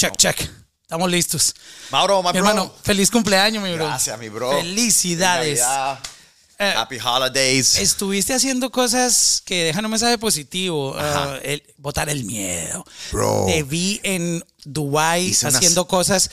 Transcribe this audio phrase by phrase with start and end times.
[0.00, 0.50] Check, check.
[0.82, 1.54] Estamos listos.
[1.90, 2.48] Mauro, my Mi bro.
[2.48, 3.84] hermano, feliz cumpleaños, mi bro.
[3.86, 4.50] Gracias, mi bro.
[4.52, 5.60] Felicidades.
[6.58, 7.76] Eh, Happy holidays.
[7.76, 10.92] Estuviste haciendo cosas que dejan un mensaje positivo.
[10.92, 12.84] Uh, el, botar el miedo.
[13.12, 13.44] Bro.
[13.46, 16.30] Te vi en Dubai Hice unas- haciendo cosas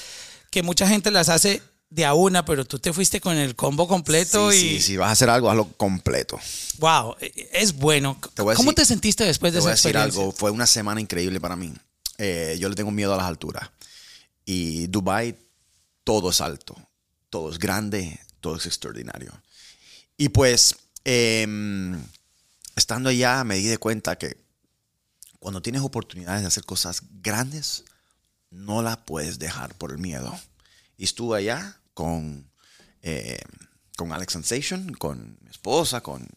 [0.49, 3.87] que mucha gente las hace de a una, pero tú te fuiste con el combo
[3.87, 6.37] completo sí, y sí, si vas a hacer algo, hazlo completo.
[6.79, 8.17] wow, eh, es bueno.
[8.33, 10.21] Te ¿Cómo decir- te sentiste después de Te voy a esa decir experiencia?
[10.21, 10.31] algo.
[10.33, 11.73] Fue una semana increíble para mí.
[12.17, 13.69] Eh, yo le tengo miedo a las alturas.
[14.45, 15.35] Y Dubai,
[16.03, 16.75] todo es alto.
[17.29, 18.19] Todo es grande.
[18.39, 19.31] Todo es extraordinario.
[20.17, 22.01] Y pues, em,
[22.75, 24.37] estando allá, me di de cuenta que
[25.39, 27.83] cuando tienes oportunidades de hacer cosas grandes,
[28.49, 30.37] no las puedes dejar por el miedo.
[30.97, 32.49] Y estuve allá con,
[33.01, 33.39] eh,
[33.95, 36.27] con Alex Sensation, con mi esposa, con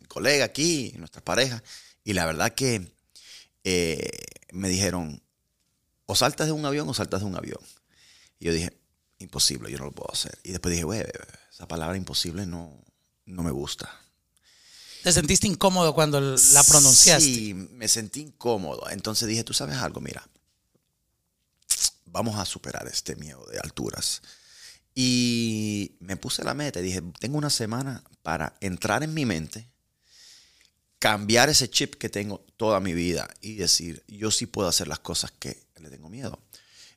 [0.00, 1.62] mi colega aquí, nuestra pareja.
[2.04, 2.92] Y la verdad que
[3.64, 4.10] eh,
[4.52, 5.22] me dijeron,
[6.10, 7.60] o saltas de un avión o saltas de un avión.
[8.40, 8.72] Y yo dije,
[9.18, 10.38] imposible, yo no lo puedo hacer.
[10.42, 11.04] Y después dije, güey,
[11.52, 12.82] esa palabra imposible no,
[13.26, 13.94] no me gusta.
[15.02, 17.24] ¿Te sentiste incómodo cuando la pronunciaste?
[17.24, 18.88] Sí, me sentí incómodo.
[18.88, 20.26] Entonces dije, tú sabes algo, mira,
[22.06, 24.22] vamos a superar este miedo de alturas.
[24.94, 29.68] Y me puse la meta, dije, tengo una semana para entrar en mi mente,
[30.98, 35.00] cambiar ese chip que tengo toda mi vida y decir, yo sí puedo hacer las
[35.00, 36.38] cosas que le tengo miedo.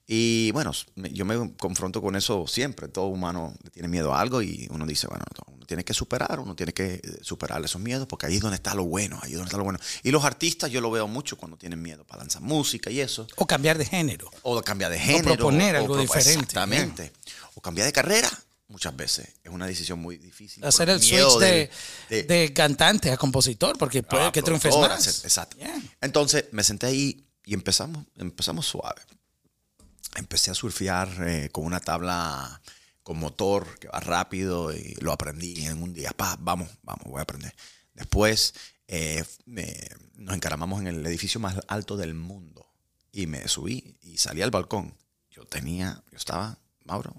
[0.07, 2.87] Y bueno, yo me confronto con eso siempre.
[2.89, 6.53] Todo humano tiene miedo a algo y uno dice, bueno, uno tiene que superar, uno
[6.53, 9.37] tiene que eh, superar esos miedos porque ahí es donde está lo bueno, ahí es
[9.37, 9.79] donde está lo bueno.
[10.03, 13.25] Y los artistas yo lo veo mucho cuando tienen miedo para lanzar música y eso.
[13.37, 14.29] O cambiar de género.
[14.41, 15.35] O cambiar de género.
[15.35, 16.31] proponer o algo propo- diferente.
[16.43, 17.13] Exactamente.
[17.55, 18.29] O cambiar de carrera
[18.67, 19.29] muchas veces.
[19.43, 20.65] Es una decisión muy difícil.
[20.65, 21.69] Hacer el switch de,
[22.23, 25.23] de cantante a compositor, porque puede Ah, que triunfes más.
[25.23, 25.55] Exacto.
[25.57, 25.81] Yeah.
[26.01, 29.01] Entonces me senté ahí y empezamos, empezamos suave.
[30.15, 32.61] Empecé a surfear eh, con una tabla
[33.03, 36.11] con motor que va rápido y lo aprendí en un día.
[36.11, 37.53] Pa, vamos, vamos, voy a aprender.
[37.93, 38.53] Después
[38.87, 42.67] eh, me- nos encaramamos en el edificio más alto del mundo
[43.11, 44.93] y me subí y salí al balcón.
[45.29, 47.15] Yo tenía, yo estaba, Mauro,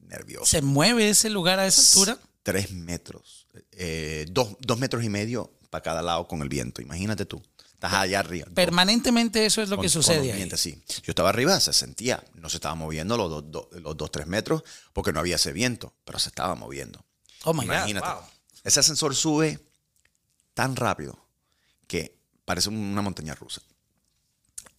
[0.00, 2.18] nervioso ¿Se mueve ese lugar a esa altura?
[2.42, 6.82] tres metros, eh, dos, dos metros y medio para cada lado con el viento.
[6.82, 7.40] Imagínate tú,
[7.86, 8.46] estás allá arriba.
[8.54, 10.50] Permanentemente eso es lo con- que sucede ahí.
[10.56, 10.82] sí.
[11.02, 14.26] Yo estaba arriba, se sentía, no se estaba moviendo los dos, dos- los dos, tres
[14.26, 14.62] metros
[14.92, 17.04] porque no había ese viento, pero se estaba moviendo.
[17.44, 18.06] Oh my Imagínate.
[18.06, 18.14] God.
[18.14, 18.24] wow.
[18.64, 19.58] Ese ascensor sube
[20.54, 21.18] tan rápido
[21.88, 23.62] que parece una montaña rusa.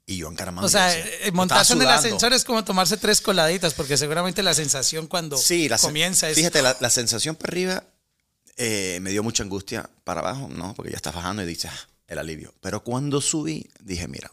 [0.06, 0.66] Y yo encaramando.
[0.66, 4.54] O sea, eh, montarse en el ascensor es como tomarse tres coladitas, porque seguramente la
[4.54, 6.36] sensación cuando Sí, la comienza es.
[6.36, 7.84] Fíjate, la, la sensación para arriba
[8.58, 9.90] eh, me dio mucha angustia.
[10.04, 12.54] Para abajo, no, porque ya estás bajando y dices, "Ah, el alivio.
[12.62, 14.32] Pero cuando subí, dije, mira,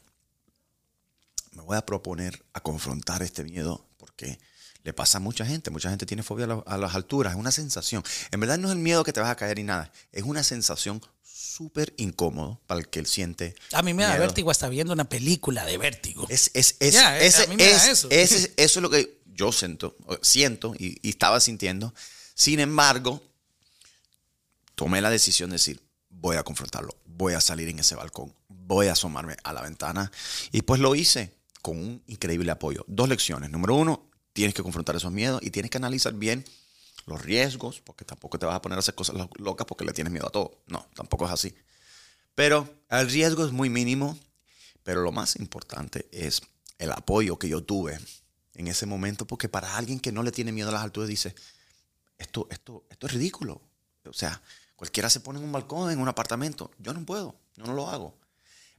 [1.52, 4.38] me voy a proponer a confrontar este miedo porque
[4.82, 5.70] le pasa a mucha gente.
[5.70, 7.32] Mucha gente tiene fobia a, la- a las alturas.
[7.34, 8.02] Es una sensación.
[8.30, 9.92] En verdad no es el miedo que te vas a caer ni nada.
[10.12, 13.54] Es una sensación súper incómodo para el que él siente.
[13.72, 14.22] A mí me da miedo.
[14.22, 16.26] vértigo hasta viendo una película de vértigo.
[16.30, 18.08] Es, es, es, Ya, eh, ese- a mí me da es- eso.
[18.10, 21.92] ese- eso es lo que yo siento, siento y, y estaba sintiendo.
[22.34, 23.22] Sin embargo,
[24.74, 28.86] tomé la decisión de decir, voy a confrontarlo, voy a salir en ese balcón, voy
[28.86, 30.10] a asomarme a la ventana.
[30.52, 32.82] Y pues lo hice con un increíble apoyo.
[32.88, 33.50] Dos lecciones.
[33.50, 36.44] Número uno, tienes que confrontar esos miedos y tienes que analizar bien
[37.04, 39.92] los riesgos, porque tampoco te vas a poner a hacer cosas lo- locas porque le
[39.92, 40.62] tienes miedo a todo.
[40.66, 41.54] No, tampoco es así.
[42.34, 44.18] Pero el riesgo es muy mínimo,
[44.82, 46.40] pero lo más importante es
[46.78, 47.98] el apoyo que yo tuve
[48.54, 51.34] en ese momento, porque para alguien que no le tiene miedo a las alturas dice,
[52.16, 53.60] esto, esto, esto es ridículo.
[54.06, 54.40] O sea,
[54.80, 56.70] cualquiera se pone en un balcón, en un apartamento.
[56.78, 58.16] Yo no puedo, yo no lo hago.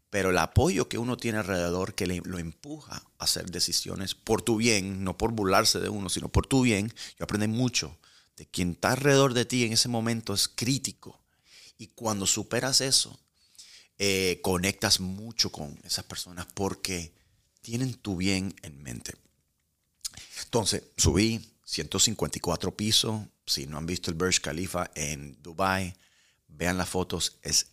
[0.10, 4.42] Pero el apoyo que uno tiene alrededor que le, lo empuja a hacer decisiones por
[4.42, 8.00] tu bien, no por burlarse de uno, sino por tu bien, yo aprendí mucho
[8.36, 11.22] de quien está alrededor de ti en ese momento es crítico.
[11.78, 13.20] Y cuando superas eso,
[14.00, 17.14] eh, conectas mucho con esas personas porque
[17.62, 19.14] tienen tu bien en mente.
[20.46, 23.22] Entonces, subí 154 pisos.
[23.52, 25.94] Si no han visto el Burj Khalifa en Dubai,
[26.48, 27.68] vean las fotos, es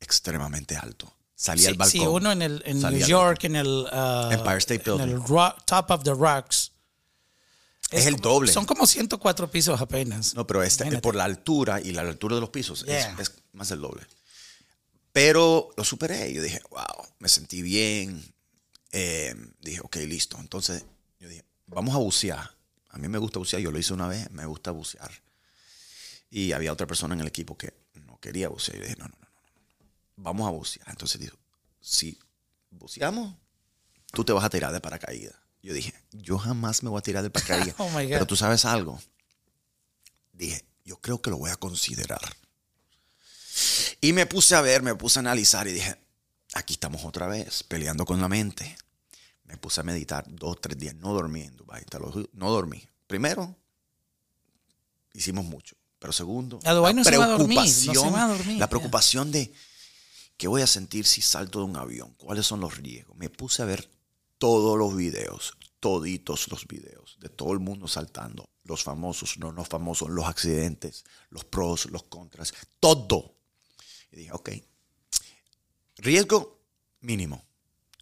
[0.00, 1.12] extremadamente alto.
[1.34, 2.00] Salí al Sí, balcón.
[2.00, 5.14] sí, uno en, el, en New al York, en el, uh, Empire State en Building.
[5.14, 6.72] el ro- Top of the Rocks.
[7.90, 8.52] Es el como- doble.
[8.52, 10.34] Son como 104 pisos apenas.
[10.34, 13.16] No, pero este, por la altura y la altura de los pisos es- Yeah.
[13.18, 14.06] es, más del doble.
[15.12, 16.32] Pero lo superé.
[16.32, 18.22] Yo dije, wow, me sentí bien.
[18.92, 20.36] Eh, dije, ok, listo.
[20.38, 20.84] Entonces,
[21.18, 22.50] yo dije, vamos a bucear.
[22.90, 23.62] A mí me gusta bucear.
[23.62, 25.10] Yo lo hice una vez, me gusta bucear.
[26.30, 28.78] Y había otra persona en el equipo que no quería bucear.
[28.78, 29.30] Yo dije, no, no, no, no.
[29.30, 29.86] no.
[30.16, 30.88] Vamos a bucear.
[30.88, 31.36] Entonces dijo,
[31.80, 32.18] si
[32.70, 33.34] buceamos,
[34.12, 35.34] tú te vas a tirar de paracaídas.
[35.62, 37.74] Yo dije, yo jamás me voy a tirar del paracaídas.
[37.78, 38.12] Oh, my God.
[38.12, 39.00] Pero tú sabes algo.
[40.32, 42.20] Dije, yo creo que lo voy a considerar.
[44.00, 45.96] Y me puse a ver, me puse a analizar y dije,
[46.54, 48.76] aquí estamos otra vez, peleando con la mente.
[49.50, 50.94] Me puse a meditar dos, tres días.
[50.94, 51.84] No dormí en Dubái,
[52.32, 52.86] no dormí.
[53.08, 53.56] Primero,
[55.12, 55.76] hicimos mucho.
[55.98, 56.72] Pero segundo, la
[57.26, 59.52] no dormir, no preocupación- dormir, la preocupación de
[60.38, 63.16] qué voy a sentir si salto de un avión, cuáles son los riesgos.
[63.18, 63.90] Me puse a ver
[64.38, 69.68] todos los videos, toditos los videos de todo el mundo saltando, los famosos, no los
[69.68, 73.34] famosos, los accidentes, los pros, los contras, todo.
[74.12, 74.50] Y dije, ok,
[75.98, 76.62] riesgo
[77.00, 77.44] mínimo,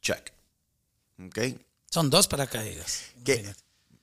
[0.01, 0.33] check.
[1.91, 3.03] Son dos paracaídas.
[3.25, 3.44] que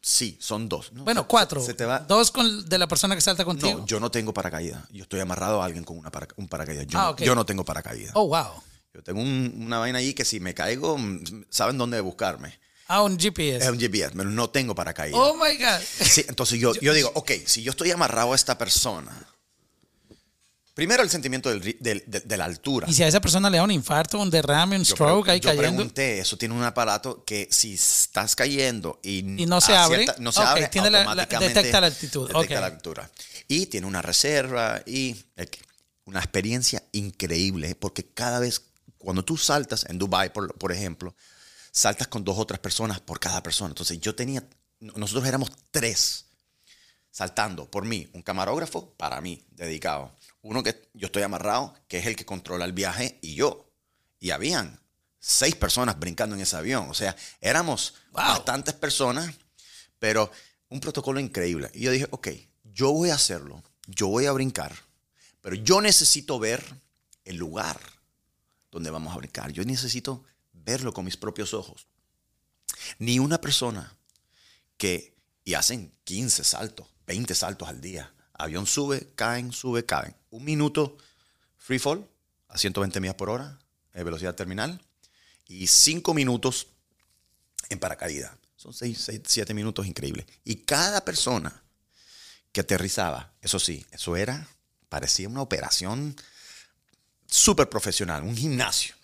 [0.02, 0.92] sí, son dos.
[0.92, 1.04] ¿no?
[1.04, 1.62] Bueno, cuatro.
[1.64, 2.00] Se te va.
[2.00, 3.80] Dos con de la persona que salta contigo.
[3.80, 4.84] No, yo no tengo paracaídas.
[4.92, 6.88] Yo estoy amarrado a alguien con una para- un paracaídas.
[6.88, 8.12] Yo, Ah, yo no tengo paracaídas.
[8.16, 8.62] Oh, wow.
[8.94, 12.60] Yo tengo un- una vaina ahí que si me caigo, mm, saben dónde buscarme.
[12.88, 13.66] Ah, un GPS.
[13.66, 15.20] Es un GPS, pero no tengo paracaídas.
[15.20, 15.82] Oh, my God.
[15.82, 19.12] Sí, entonces yo, yo digo, ok, si yo estoy amarrado a esta persona,
[20.76, 22.86] primero el sentimiento del ri- del- de, de la altura.
[22.88, 25.32] Y si a esa persona le da un infarto, un derrame, un Yo stroke pre-
[25.34, 25.70] ahí yo cayendo.
[25.78, 30.06] pregunté, eso tiene un aparato que si estás cayendo y, Y no se a abre,
[30.20, 32.62] no se ok, abre, tiene la- la- automáticamente detecta la altitud, detecta ok.
[32.62, 33.12] la altura.
[33.48, 35.48] Y tiene una reserva y eh,
[36.06, 38.62] una experiencia increíble, porque cada vez,
[39.00, 41.16] cuando tú saltas en Dubai, por, por ejemplo,
[41.72, 43.70] saltas con dos o tres personas por cada persona.
[43.70, 44.44] Entonces yo tenía,
[44.80, 46.26] nosotros éramos tres
[47.12, 50.12] saltando por mí, un camarógrafo para mí, dedicado.
[50.46, 53.68] Uno que yo estoy amarrado, que es el que controla el viaje, y yo.
[54.20, 54.80] Y habían
[55.20, 56.88] seis personas brincando en ese avión.
[56.88, 58.22] O sea, éramos Wow.
[58.22, 59.34] bastantes personas,
[59.98, 60.32] pero
[60.70, 61.72] un protocolo increíble.
[61.74, 62.28] Y yo dije, ok,
[62.64, 64.72] yo voy a hacerlo, yo voy a brincar,
[65.42, 66.64] pero yo necesito ver
[67.24, 67.80] el lugar
[68.70, 69.52] donde vamos a brincar.
[69.52, 71.88] Yo necesito verlo con mis propios ojos.
[73.00, 73.98] Ni una persona
[74.78, 78.14] que, y hacen 15 saltos, 20 saltos al día.
[78.38, 80.16] Avión sube, caen, sube, caen.
[80.30, 80.98] Un minuto
[81.58, 82.08] free fall
[82.50, 83.60] a 120 millas por hora,
[83.94, 84.82] eh, velocidad terminal,
[85.48, 86.68] y 5 minutos
[87.70, 88.32] en paracaídas.
[88.56, 90.26] Son 6, 7 minutos increíbles.
[90.44, 91.64] Y cada persona
[92.52, 94.48] que aterrizaba, eso sí, eso era,
[94.90, 96.16] parecía una operación
[97.28, 98.96] súper profesional, un gimnasio.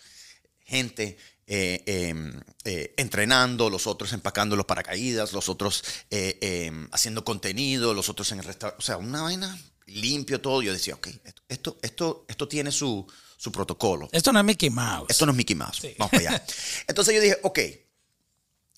[0.63, 1.18] Gente
[1.53, 2.15] eh, eh,
[2.63, 8.31] eh, entrenando, los otros empacando los paracaídas, los otros eh, eh, haciendo contenido, los otros
[8.31, 8.81] en el restaurante.
[8.81, 10.62] O sea, una vaina limpio todo.
[10.62, 11.07] Yo decía, ok,
[11.50, 13.06] esto, esto, esto, tiene su,
[13.36, 14.07] su protocolo.
[14.13, 15.07] Esto no es Mickey Mouse.
[15.09, 15.80] Esto no es Mickey Mouse.
[15.81, 15.94] Sí.
[15.98, 16.45] Vamos para allá.
[16.88, 17.59] Entonces yo dije, ok,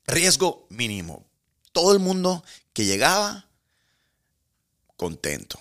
[0.07, 1.29] riesgo mínimo.
[1.73, 2.43] Todo el mundo
[2.73, 3.49] que llegaba,
[4.97, 5.59] contento,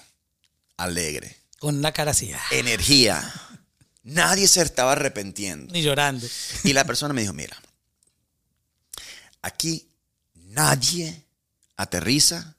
[0.78, 2.32] alegre, Con una cara así.
[2.32, 3.32] ah, energía.
[4.04, 5.72] Nadie se estaba arrepentiendo.
[5.72, 6.26] Ni llorando.
[6.64, 7.56] Y la persona me dijo, mira,
[9.42, 9.88] aquí
[10.34, 11.24] nadie
[11.76, 12.56] aterriza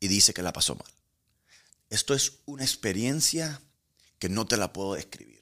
[0.00, 0.90] y dice que la pasó mal.
[1.88, 3.60] Esto es una experiencia
[4.18, 5.40] que no te la puedo describir.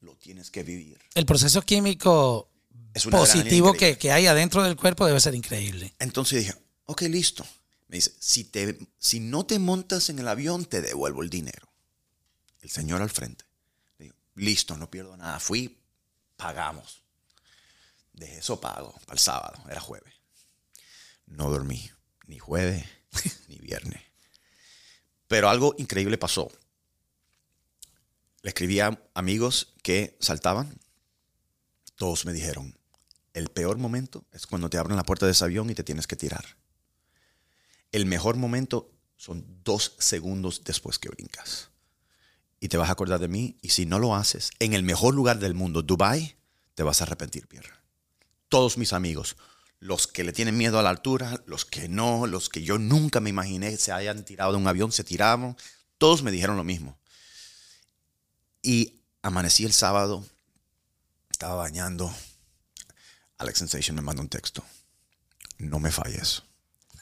[0.00, 0.98] Lo tienes que vivir.
[1.14, 2.50] El proceso químico
[2.92, 5.94] Es positivo que, que hay adentro del cuerpo debe ser increíble.
[5.98, 6.54] Entonces dije,
[6.86, 7.46] ok, listo.
[7.88, 11.68] Me dice, si, te, si no te montas en el avión, te devuelvo el dinero.
[12.60, 13.43] El señor al frente.
[14.34, 15.38] Listo, no pierdo nada.
[15.40, 15.78] Fui,
[16.36, 17.02] pagamos.
[18.12, 20.14] Dejé eso pago para el sábado, era jueves.
[21.26, 21.90] No dormí,
[22.26, 22.86] ni jueves,
[23.48, 24.02] ni viernes.
[25.26, 26.50] Pero algo increíble pasó.
[28.42, 30.78] Le escribí a amigos que saltaban.
[31.96, 32.76] Todos me dijeron,
[33.32, 36.06] el peor momento es cuando te abren la puerta de ese avión y te tienes
[36.06, 36.44] que tirar.
[37.90, 41.70] El mejor momento son dos segundos después que brincas.
[42.64, 43.58] Y te vas a acordar de mí.
[43.60, 46.34] Y si no lo haces, en el mejor lugar del mundo, Dubai,
[46.74, 47.68] te vas a arrepentir, Pierre.
[48.48, 49.36] Todos mis amigos,
[49.80, 53.20] los que le tienen miedo a la altura, los que no, los que yo nunca
[53.20, 55.58] me imaginé se hayan tirado de un avión, se tiraron,
[55.98, 56.98] todos me dijeron lo mismo.
[58.62, 60.24] Y amanecí el sábado,
[61.30, 62.10] estaba bañando.
[63.36, 64.64] Alex Sensation me manda un texto.
[65.58, 66.42] No me falles.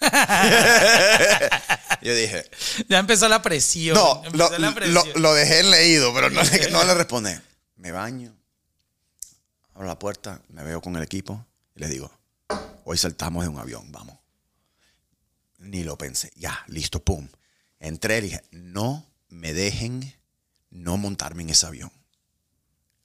[2.03, 2.49] Yo dije,
[2.89, 3.95] Ya empezó la presión.
[3.95, 5.23] no, lo, la lo- presión.
[5.23, 7.31] lo dejé leído, pero no, le- no le respondí.
[7.77, 8.35] Me baño,
[9.75, 11.45] abro la puerta, me veo con el equipo
[11.75, 12.13] y les digo,
[12.85, 14.17] hoy saltamos de un avión, vamos.
[15.59, 17.29] Ni lo pensé, ya, listo, pum.
[17.81, 20.15] Entré y dije, no me dejen
[20.71, 21.91] no montarme en ese avión.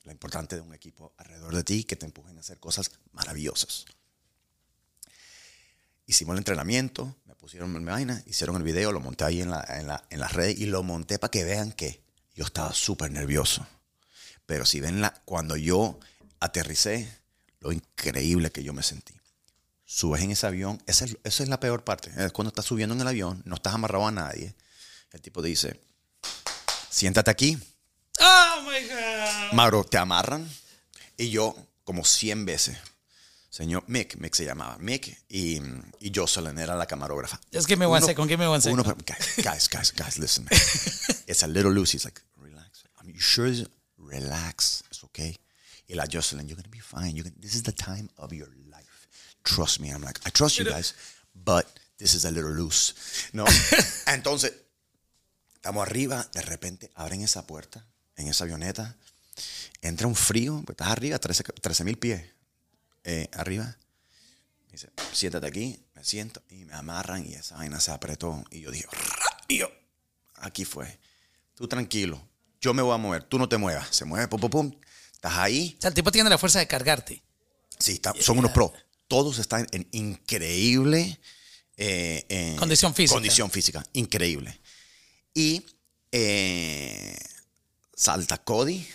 [0.04, 3.86] Lo importante de un equipo alrededor de ti que te empujen a hacer cosas maravillosas.
[6.08, 9.64] Hicimos el entrenamiento, me pusieron mi vaina, hicieron el video, lo monté ahí en la,
[9.68, 12.02] en la, en las redes y lo monté para que vean que
[12.34, 13.68] yo estaba súper nervioso.
[14.46, 16.00] Pero si ven la, cuando yo
[16.40, 17.14] aterricé,
[17.60, 19.14] lo increíble que yo me sentí.
[19.84, 20.82] subes en ese avión.
[20.88, 22.10] Esa es, esa es la peor parte.
[22.18, 24.56] Es cuando estás subiendo en el avión, no estás amarrado a nadie.
[25.12, 25.82] El tipo te dice,
[26.90, 27.58] siéntate aquí.
[28.20, 29.54] Oh my God.
[29.54, 30.50] Mauro, te amarran.
[31.18, 32.78] Y yo, como 100 veces,
[33.58, 35.60] señor Mick, Mick se llamaba, Mick y,
[36.00, 37.40] y Jocelyn era la camarógrafa.
[37.52, 38.80] Just give me one Uno- second, give me one second.
[38.80, 38.96] uno-
[39.44, 40.60] guys, guys, guys, listen, man.
[41.28, 41.94] It's a little loose.
[41.94, 42.84] He's like, relax.
[43.02, 43.52] I mean, you sure?
[43.98, 44.84] Relax.
[44.90, 45.36] It's okay.
[45.90, 47.16] Y la Jocelyn, you're going to be fine.
[47.16, 49.08] You're gonna, this is the time of your life.
[49.44, 49.90] Trust me.
[49.90, 50.94] I'm like, I trust you guys,
[51.34, 51.66] but
[51.98, 52.94] this is a little loose.
[53.34, 53.46] No.
[54.06, 54.54] Entonces,
[55.56, 57.84] estamos arriba, de repente abren esa puerta
[58.18, 58.96] en esa avioneta,
[59.82, 62.22] entra un frío, pues estás arriba, 13 mil pies
[63.08, 63.78] eh, arriba.
[64.68, 68.44] Me dice, siéntate aquí, me siento y me amarran y esa vaina se apretó.
[68.52, 68.86] Y yo dije,
[69.50, 69.72] "Rayo".
[70.36, 71.00] aquí fue.
[71.56, 72.22] Tú tranquilo,
[72.62, 73.88] yo me voy a mover, tú no te muevas.
[73.96, 74.80] Se mueve, pum, pum, pum.
[75.14, 75.74] Estás ahí.
[75.78, 77.24] O sea, el tipo tiene la fuerza de cargarte.
[77.80, 78.72] Sí, está- son unos pros.
[79.08, 81.18] Todos están en increíble
[81.78, 83.14] eh, eh, Condición física.
[83.16, 84.60] Condición física, increíble.
[85.34, 85.66] Y
[86.12, 87.18] eh,
[87.96, 88.86] salta Cody,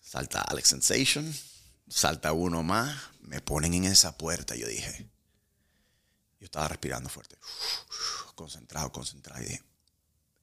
[0.00, 1.34] salta Alex Sensation,
[1.90, 4.56] salta uno más, me ponen en esa puerta.
[4.56, 5.08] Yo dije,
[6.40, 7.36] yo estaba respirando fuerte,
[8.34, 9.42] concentrado, concentrado.
[9.42, 9.62] Y dije,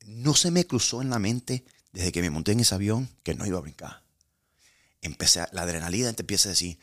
[0.05, 3.33] no se me cruzó en la mente desde que me monté en ese avión que
[3.33, 4.03] no iba a brincar
[5.01, 6.77] empecé a- la adrenalina te empieza a decir,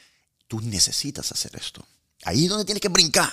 [0.49, 1.87] tú necesitas hacer esto.
[2.23, 3.31] Ahí es donde tienes que brincar.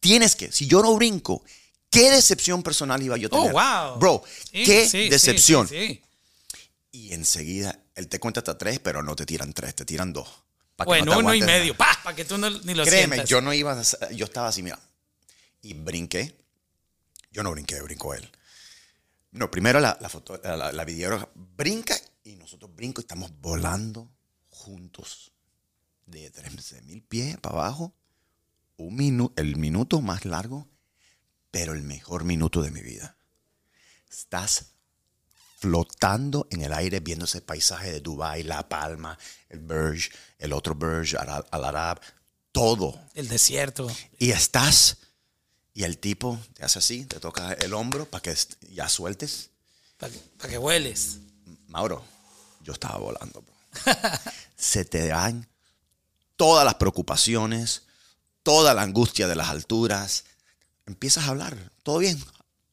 [0.00, 0.50] Tienes que.
[0.50, 1.44] Si yo no brinco,
[1.90, 3.52] ¿qué decepción personal iba yo a Oh, tener?
[3.52, 3.98] wow.
[4.00, 5.68] Bro, Sí, qué sí, decepción.
[5.68, 6.02] sí.
[6.90, 10.28] Y enseguida, él te cuenta hasta tres, pero no te tiran tres, te tiran dos.
[10.84, 11.76] Bueno, no uno y medio.
[11.76, 13.28] Pa, para que tú no, ni lo Créeme, sientas.
[13.28, 14.78] yo no iba a- yo estaba así, mira.
[15.62, 16.36] Y brinqué.
[17.30, 18.30] Yo no brinqué, brincó él.
[19.32, 24.10] No, primero la, la foto, la, la videógrafa brinca y nosotros brinco y estamos volando
[24.50, 25.32] juntos.
[26.06, 27.94] De 13 mil pies para abajo.
[28.78, 30.66] Un minu- el minuto más largo,
[31.50, 33.16] pero el mejor minuto de mi vida.
[34.08, 34.72] Estás
[35.58, 40.74] flotando en el aire viendo ese paisaje de Dubai, La Palma, el Burj, el otro
[40.74, 42.00] Burj, Al Arab,
[42.52, 42.98] todo.
[43.14, 43.88] El desierto.
[44.18, 44.98] Y estás,
[45.74, 48.36] y el tipo te hace así, te toca el hombro para que
[48.70, 49.50] ya sueltes.
[49.96, 51.18] Para que, pa' que hueles.
[51.66, 52.04] Mauro,
[52.62, 53.94] yo estaba volando, bro.
[54.56, 55.48] Se te dan
[56.36, 57.82] todas las preocupaciones,
[58.42, 60.24] toda la angustia de las alturas.
[60.86, 62.22] Empiezas a hablar, todo bien,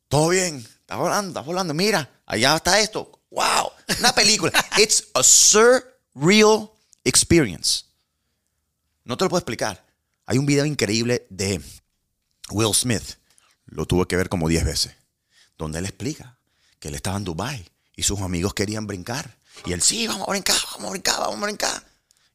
[0.08, 1.74] todo bien, estás volando, estás volando.
[1.74, 3.20] Mira, allá está esto.
[3.32, 4.52] Wow, una película.
[4.78, 6.70] It's a surreal
[7.04, 7.86] experience.
[9.04, 9.84] No te lo puedo explicar.
[10.28, 11.60] Hay un video increíble de
[12.52, 13.18] Will Smith.
[13.66, 14.96] Lo tuve que ver como 10 veces.
[15.58, 16.38] Donde él explica
[16.80, 19.40] que él estaba en Dubai y sus amigos querían brincar.
[19.66, 21.88] Y él, sí, vamos a brincar, vamos a brincar, vamos a brincar.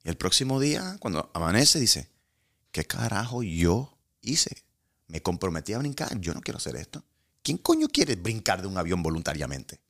[0.02, 2.10] Y el próximo día, cuando amanece, dice,
[2.72, 4.64] ¿qué carajo yo hice?
[5.06, 7.04] Me comprometí a brincar, yo no quiero hacer esto.
[7.42, 9.80] ¿Quién coño quiere brincar de un avión voluntariamente?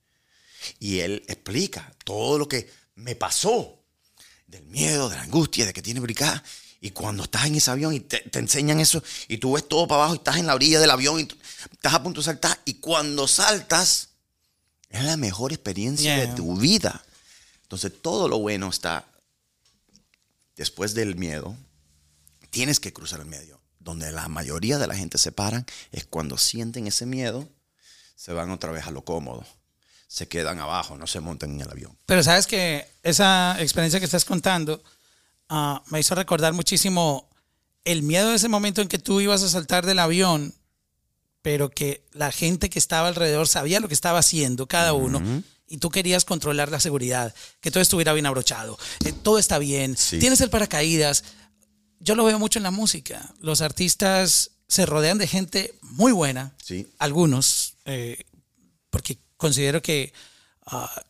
[0.79, 3.83] Y él explica todo lo que me pasó
[4.47, 6.43] del miedo, de la angustia, de que tiene brincar.
[6.81, 9.87] Y cuando estás en ese avión y te, te enseñan eso, y tú ves todo
[9.87, 11.29] para abajo y estás en la orilla del avión y
[11.73, 14.09] estás a punto de saltar, y cuando saltas,
[14.89, 16.27] es la mejor experiencia Yeah.
[16.27, 17.05] de tu vida.
[17.63, 19.07] Entonces, todo lo bueno está
[20.57, 21.57] después del miedo.
[22.51, 23.60] Tienes que cruzar el medio.
[23.81, 27.49] Donde la mayoría de la gente se paran es cuando sienten ese miedo,
[28.15, 29.45] se van otra vez a lo cómodo.
[30.07, 31.97] Se quedan abajo, no se montan en el avión.
[32.07, 34.83] Pero sabes que esa experiencia que estás contando
[35.49, 37.29] ah, me hizo recordar muchísimo
[37.85, 40.55] el miedo de ese momento en que tú ibas a saltar del avión,
[41.43, 45.43] pero que la gente que estaba alrededor sabía lo que estaba haciendo cada uno.
[45.67, 49.97] Y tú querías controlar la seguridad, que todo estuviera bien abrochado, eh, todo está bien,
[49.97, 50.19] Sí.
[50.19, 51.23] tienes el paracaídas.
[52.01, 53.33] Yo lo veo mucho en la música.
[53.41, 56.87] Los artistas se rodean de gente muy buena, Sí.
[56.99, 58.25] algunos, eh,
[58.91, 60.13] porque considero que
[60.67, 61.03] ah,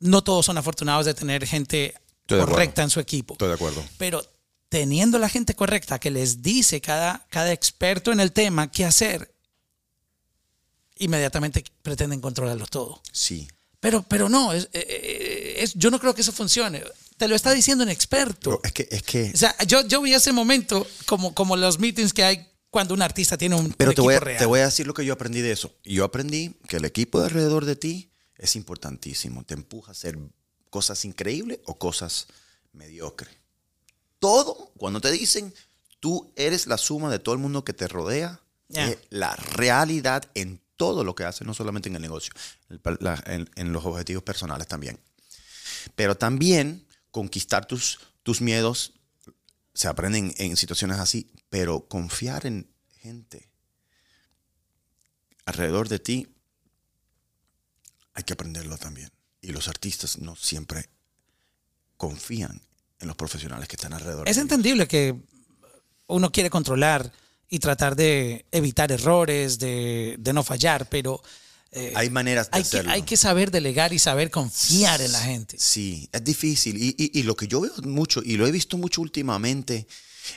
[0.00, 3.34] no todos son afortunados de tener gente Estoy correcta en su equipo.
[3.34, 3.84] Estoy de acuerdo.
[3.98, 4.22] Pero
[4.68, 9.32] teniendo la gente correcta que les dice cada, cada experto en el tema qué hacer,
[10.98, 13.02] inmediatamente pretenden controlarlo todo.
[13.12, 13.48] Sí.
[13.80, 16.82] Pero, pero no, es, eh, es- yo no creo que eso funcione.
[17.16, 18.50] Te lo está diciendo un experto.
[18.50, 21.78] Pero es que, es que O sea, yo, yo vi ese momento como, como los
[21.78, 24.38] meetings que hay cuando un artista tiene un, Pero un te voy, a, equipo real.
[24.38, 25.74] te voy a decir lo que yo aprendí de eso.
[25.84, 29.44] Yo aprendí que el equipo de alrededor de ti es importantísimo.
[29.44, 30.18] Te empuja a hacer
[30.70, 32.26] cosas increíbles o cosas
[32.72, 33.30] mediocres.
[34.18, 35.52] Todo, cuando te dicen,
[36.00, 38.88] tú eres la suma de todo el mundo que te rodea, Ya.
[38.88, 42.32] es la realidad en todo lo que haces, no solamente en el negocio,
[43.26, 44.98] en, en los objetivos personales también.
[45.94, 48.94] Pero también conquistar tus, tus miedos
[49.74, 52.68] se aprenden en situaciones así, pero confiar en
[53.00, 53.48] gente
[55.44, 56.28] alrededor de ti
[58.14, 59.10] hay que aprenderlo también.
[59.40, 60.88] Y los artistas no siempre
[61.96, 62.60] confían
[62.98, 64.28] en los profesionales que están alrededor.
[64.28, 64.52] Es de ellos.
[64.52, 65.16] entendible que
[66.06, 67.10] uno quiere controlar
[67.48, 71.22] y tratar de evitar errores, de, de no fallar, pero
[71.72, 72.90] eh, Hay maneras de hay, que, hacerlo.
[72.92, 75.56] hay que saber delegar y saber confiar en la gente.
[75.58, 76.76] Sí, es difícil.
[76.82, 79.86] Y, y- y lo que yo veo mucho, y lo he visto mucho últimamente,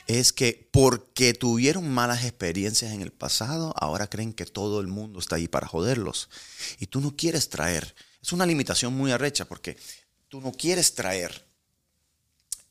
[0.06, 5.20] es que porque tuvieron malas experiencias en el pasado, ahora creen que todo el mundo
[5.20, 6.28] está ahí para joderlos.
[6.80, 9.76] Y tú no quieres traer, es una limitación muy arrecha, porque
[10.28, 11.46] tú no quieres traer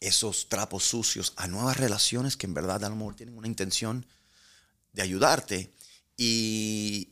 [0.01, 4.05] esos trapos sucios a nuevas relaciones que en verdad a lo mejor tienen una intención
[4.91, 5.71] de ayudarte
[6.17, 7.09] y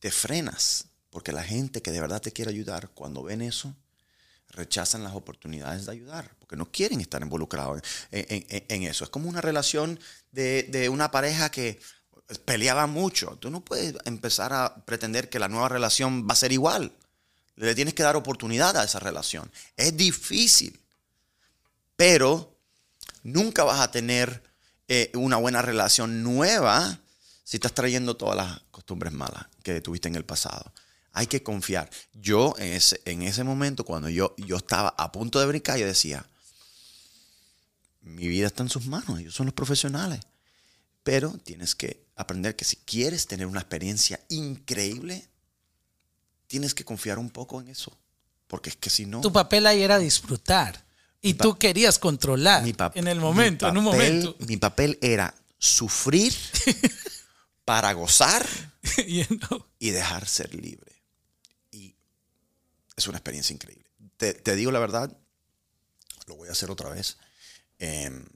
[0.00, 3.74] te frenas, porque la gente que de verdad te quiere ayudar, cuando ven eso,
[4.48, 9.04] rechazan las oportunidades de ayudar, porque no quieren estar involucrados en, eso.
[9.04, 10.00] Es como una relación
[10.32, 11.78] de, de una pareja que
[12.44, 13.36] peleaba mucho.
[13.36, 16.92] Tú no puedes empezar a pretender que la nueva relación va a ser igual.
[17.56, 19.50] Le tienes que dar oportunidad a esa relación.
[19.76, 20.80] Es difícil,
[21.96, 22.56] pero
[23.22, 24.42] nunca vas a tener
[24.88, 27.00] eh, una buena relación nueva
[27.50, 30.72] si estás trayendo todas las costumbres malas que tuviste en el pasado.
[31.10, 31.90] Hay que confiar.
[32.14, 35.84] Yo en ese, en ese momento, cuando yo, yo estaba a punto de brincar, yo
[35.84, 36.24] decía,
[38.02, 40.20] mi vida está en sus manos, ellos son los profesionales.
[41.02, 45.26] Pero tienes que aprender que si quieres tener una experiencia increíble,
[46.46, 47.90] tienes que confiar un poco en eso.
[48.46, 49.22] Porque es que si no...
[49.22, 50.84] Tu papel ahí era disfrutar.
[51.20, 54.36] Y tú querías controlar Mi en el momento, mi en un papel- momento.
[54.46, 56.32] Mi papel era sufrir
[57.70, 58.44] para gozar
[59.06, 59.64] You know.
[59.78, 60.90] y dejar ser libre.
[61.70, 61.94] Y
[62.96, 63.88] es una experiencia increíble.
[64.16, 65.16] Te, te digo la verdad,
[66.26, 67.16] lo voy a hacer otra vez.
[67.78, 68.26] em,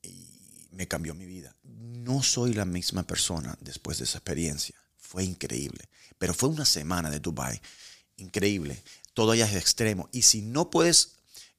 [0.00, 1.54] y me cambió mi vida.
[1.62, 4.80] No soy la misma persona después de esa experiencia.
[4.96, 5.86] Fue increíble.
[6.16, 7.60] Pero fue una semana de Dubai
[8.16, 8.82] increíble.
[9.12, 10.08] Todo allá es extremo.
[10.10, 11.16] Y si no puedes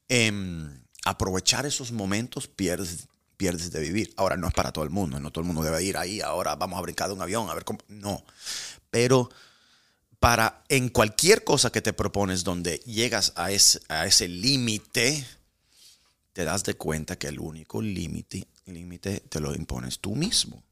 [0.08, 3.08] em, aprovechar esos momentos, pierdes,
[3.42, 4.14] pierdes de vivir.
[4.18, 5.20] Ahora, no es para todo el mundo.
[5.20, 6.22] No todo el mundo debe ir ahí.
[6.22, 7.50] Ahora vamos a brincar de un avión.
[7.50, 7.80] A ver cómo.
[7.88, 8.24] No.
[8.92, 9.32] Pero
[10.20, 15.26] para en cualquier cosa que te propones donde llegas a ese, a ese límite,
[16.34, 20.64] te das de cuenta que el único límite límite te lo impones tú mismo.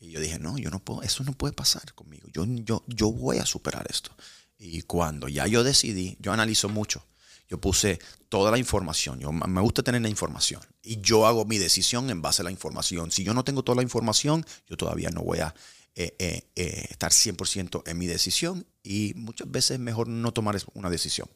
[0.00, 2.28] Y yo dije, no, yo no puedo, eso no puede pasar conmigo.
[2.32, 4.10] Yo, yo, yo voy a superar esto.
[4.58, 7.04] Y cuando ya yo decidí, yo analizo mucho.
[7.48, 9.20] Yo puse toda la información.
[9.20, 10.62] Yo, me gusta tener la información.
[10.82, 13.10] Y yo hago mi decisión en base a la información.
[13.10, 15.54] Si yo no tengo toda la información, yo todavía no voy a
[15.94, 18.66] eh, eh, eh, estar 100% en mi decisión.
[18.82, 21.28] Y muchas veces es mejor no tomar una decisión.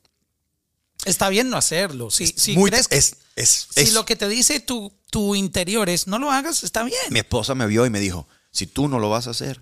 [1.05, 2.11] Está bien no hacerlo.
[2.11, 5.89] Si, si Muy- crees que- es, es, si lo que te dice tu, tu interior
[5.89, 6.99] es no lo hagas, está bien.
[7.11, 9.61] mi esposa me vio y me dijo, si tú no lo vas a hacer,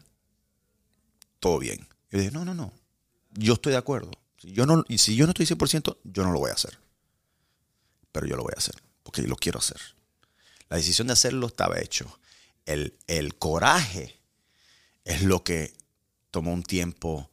[1.40, 1.86] todo bien.
[2.10, 2.72] Yo dije, no, no, no,
[3.34, 4.12] yo estoy de acuerdo.
[4.38, 6.78] Si yo no, y si yo no estoy 100%, yo no lo voy a hacer.
[8.12, 9.80] Pero yo lo voy a hacer, porque lo quiero hacer.
[10.68, 12.18] La decisión de hacerlo estaba hecho.
[12.64, 14.18] El, el coraje
[15.04, 15.72] es lo que
[16.30, 17.30] tomó un tiempo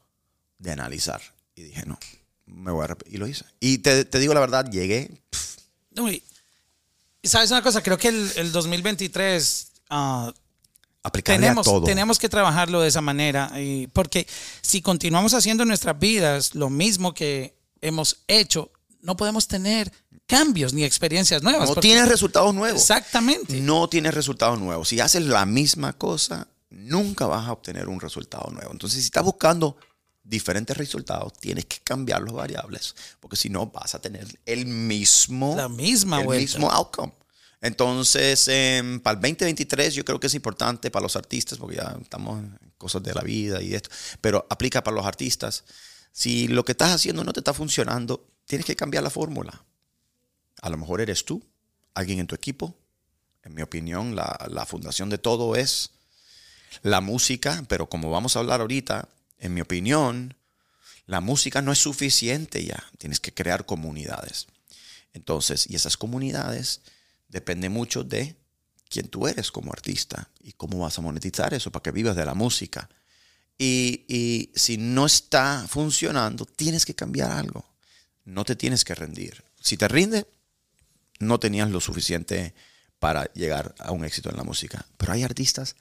[0.59, 1.21] de analizar.
[1.55, 1.97] Y dije, no,
[2.45, 2.97] me voy a.
[3.07, 3.45] Y lo hice.
[3.59, 5.11] Y te, te digo la verdad, llegué,
[7.23, 10.33] sabes una cosa, creo que el, el 2023 ah,
[11.03, 11.83] aplicarle tenemos, a todo.
[11.83, 13.51] tenemos que trabajarlo de esa manera.
[13.59, 14.25] Y porque
[14.61, 19.91] si continuamos haciendo en nuestras vidas lo mismo que hemos hecho, no podemos tener
[20.25, 21.67] cambios ni experiencias nuevas.
[21.67, 22.79] no porque- tienes resultados nuevos.
[22.81, 23.59] Exactamente.
[23.59, 24.87] no tienes resultados nuevos.
[24.87, 28.71] Si haces la misma cosa, nunca vas a obtener un resultado nuevo.
[28.71, 29.75] Entonces, si estás buscando
[30.23, 35.53] diferentes resultados, tienes que cambiar los variables, porque si no vas a tener el mismo,
[35.57, 36.41] La misma el vuelta.
[36.57, 37.11] mismo outcome.
[37.63, 41.97] Entonces, em, para el 2023 yo creo que es importante para los artistas, porque ya
[42.01, 45.63] estamos en cosas de la vida y esto, pero aplica para los artistas.
[46.11, 49.63] Si lo que estás haciendo no te está funcionando, tienes que cambiar la fórmula.
[50.61, 51.41] A lo mejor eres tú,
[51.93, 52.75] alguien en tu equipo.
[53.43, 55.91] En mi opinión, la, la fundación de todo es
[56.81, 59.07] la música, pero como vamos a hablar ahorita,
[59.39, 60.35] en mi opinión,
[61.05, 62.83] la música no es suficiente ya.
[62.97, 64.47] Tienes que crear comunidades.
[65.13, 66.81] Entonces, y esas comunidades
[67.33, 68.37] depende mucho de
[68.89, 72.25] quién tú eres como artista y cómo vas a monetizar eso para que vivas de
[72.25, 72.87] la música.
[73.57, 77.65] Y, y si no está funcionando, tienes que cambiar algo.
[78.23, 79.43] No te tienes que rendir.
[79.59, 80.27] Si te rinde,
[81.19, 82.53] no tenías lo suficiente
[82.99, 84.85] para llegar a un éxito en la música.
[84.97, 85.75] Pero hay artistas,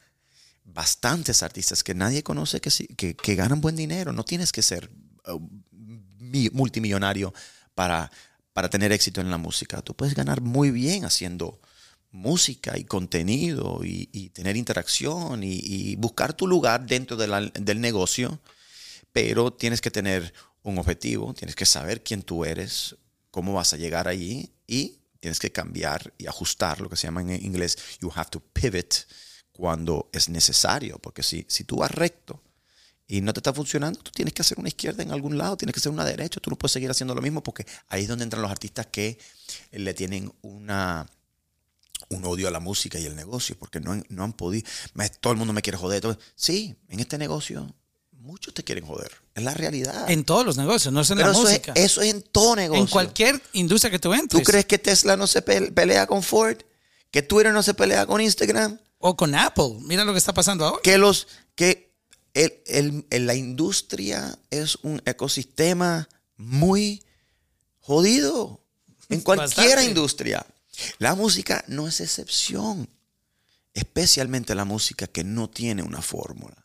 [0.64, 4.12] bastantes artistas que nadie conoce que, que, que ganan buen dinero.
[4.12, 4.90] No tienes que ser
[6.18, 7.32] mi- multimillonario
[7.74, 8.10] para,
[8.52, 9.82] para tener éxito en la música.
[9.82, 11.60] Tú puedes ganar muy bien haciendo
[12.10, 18.40] música y contenido y, tener interacción y, buscar tu lugar dentro de del negocio,
[19.12, 22.96] pero tienes que tener un objetivo, tienes que saber quién tú eres,
[23.30, 27.22] cómo vas a llegar allí y tienes que cambiar y ajustar lo que se llama
[27.22, 29.06] en inglés, you have to pivot
[29.52, 32.42] cuando es necesario, porque si, si tú vas recto
[33.12, 35.74] y no te está funcionando, tú tienes que hacer una izquierda en algún lado, tienes
[35.74, 38.24] que hacer una derecha, tú no puedes seguir haciendo lo mismo porque ahí es donde
[38.24, 39.18] entran los artistas que
[39.70, 41.06] le tienen una,
[42.08, 44.66] un odio a la música y el negocio, porque no, no han podido,
[45.20, 46.00] todo el mundo me quiere joder.
[46.00, 46.18] Todo.
[46.34, 47.74] Sí, en este negocio
[48.12, 49.12] muchos te quieren joder.
[49.34, 50.10] Es la realidad.
[50.10, 51.74] En todos los negocios, no es en la música.
[51.74, 52.82] eso es en todo negocio.
[52.82, 54.42] En cualquier industria que tú entres.
[54.42, 56.56] ¿Tú crees que Tesla no se pelea con Ford?
[57.10, 58.78] ¿Que Twitter no se pelea con Instagram?
[58.96, 59.80] O con Apple.
[59.80, 60.80] Mira lo que está pasando ahora.
[60.82, 61.91] Que los que
[62.34, 67.02] el, la industria es un ecosistema muy
[67.80, 68.60] jodido.
[69.08, 70.46] En cualquier industria.
[70.98, 72.88] La música no es excepción.
[73.74, 76.56] Especialmente la música que no tiene una fórmula.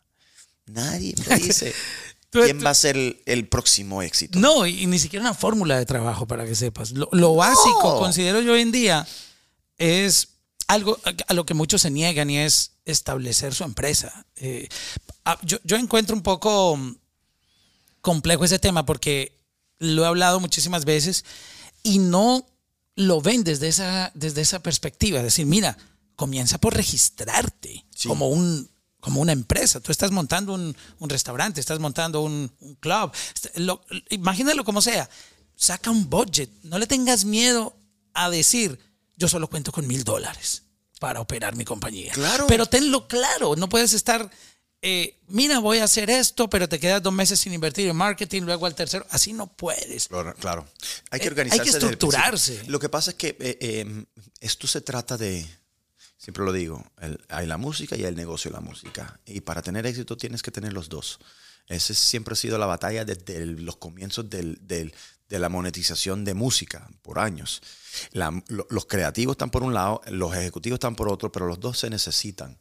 [0.66, 1.74] Nadie me dice
[2.30, 4.38] quién va a ser el, próximo éxito.
[4.38, 6.92] No, y, ni siquiera una fórmula de trabajo, para que sepas.
[6.92, 9.06] Lo, básico, considero yo hoy en día,
[9.78, 10.28] es
[10.66, 14.26] algo a lo que muchos se niegan y es establecer su empresa.
[14.36, 14.68] Eh,
[15.42, 16.96] yo, yo encuentro un poco mm,
[18.00, 19.38] complejo ese tema porque
[19.78, 21.24] lo he hablado muchísimas veces
[21.82, 22.46] y no
[22.96, 25.18] lo ven desde esa, desde esa perspectiva.
[25.18, 25.76] Es decir, mira,
[26.16, 28.68] comienza por registrarte como un
[29.00, 29.80] como una empresa.
[29.80, 30.74] Tú estás montando un,
[31.08, 33.12] restaurante, estás montando un, club.
[34.10, 35.08] imagínalo como sea.
[35.54, 36.50] Saca un budget.
[36.64, 37.76] No le tengas miedo
[38.12, 38.78] a decir,
[39.16, 40.64] yo solo cuento con mil dólares
[40.98, 42.12] para operar mi compañía.
[42.12, 42.46] Claro.
[42.48, 43.54] Pero tenlo claro.
[43.56, 44.30] No puedes estar,
[44.82, 48.42] eh, mira, voy a hacer esto, pero te quedas dos meses sin invertir en marketing,
[48.42, 49.06] luego al tercero.
[49.10, 50.08] Así no puedes.
[50.38, 50.66] Claro.
[51.10, 51.62] Hay que organizarse.
[51.62, 52.64] Eh, hay que estructurarse.
[52.66, 54.04] Lo que pasa es que eh,
[54.40, 55.46] esto se trata de
[56.18, 56.84] Siempre lo digo,
[57.28, 59.20] hay la música y hay el negocio de la música.
[59.24, 61.20] Y para tener éxito tienes que tener los dos.
[61.68, 64.92] Esa siempre ha sido la batalla desde los comienzos del, del,
[65.28, 67.62] de la monetización de música por años.
[68.12, 71.88] los creativos están por un lado, los ejecutivos están por otro, pero los dos se
[71.88, 72.58] necesitan.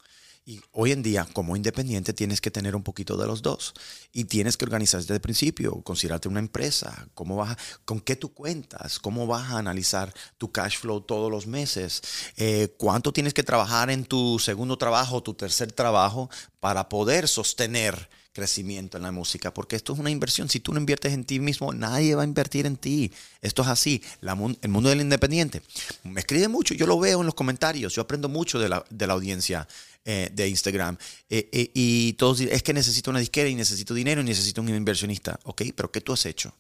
[0.50, 3.74] Y hoy en día, como independiente, tienes que tener un poquito de los dos.
[4.14, 8.34] Y tienes que organizar desde el principio, considerarte una empresa, cómo vas con qué tú
[8.34, 12.02] cuentas, cómo vas a analizar tu cash flow todos los meses,
[12.38, 16.30] eh, cuánto tienes que trabajar en tu segundo trabajo, tu tercer trabajo,
[16.62, 18.08] para poder sostener
[18.38, 20.48] crecimiento en la música, porque esto es una inversión.
[20.48, 23.12] Si tú no inviertes en ti mismo, nadie va a invertir en ti.
[23.42, 24.02] Esto es así.
[24.22, 25.64] el mundo del independiente
[26.04, 29.08] me escribe mucho, yo lo veo en los comentarios, yo aprendo mucho de la, de
[29.08, 29.68] la audiencia
[30.10, 30.98] eh, de Instagram.
[31.30, 34.70] Eh, eh, y todos es que necesito una disquera y necesito dinero y necesito un
[34.70, 35.38] inversionista.
[35.44, 36.56] Ok, pero ¿qué tú has hecho?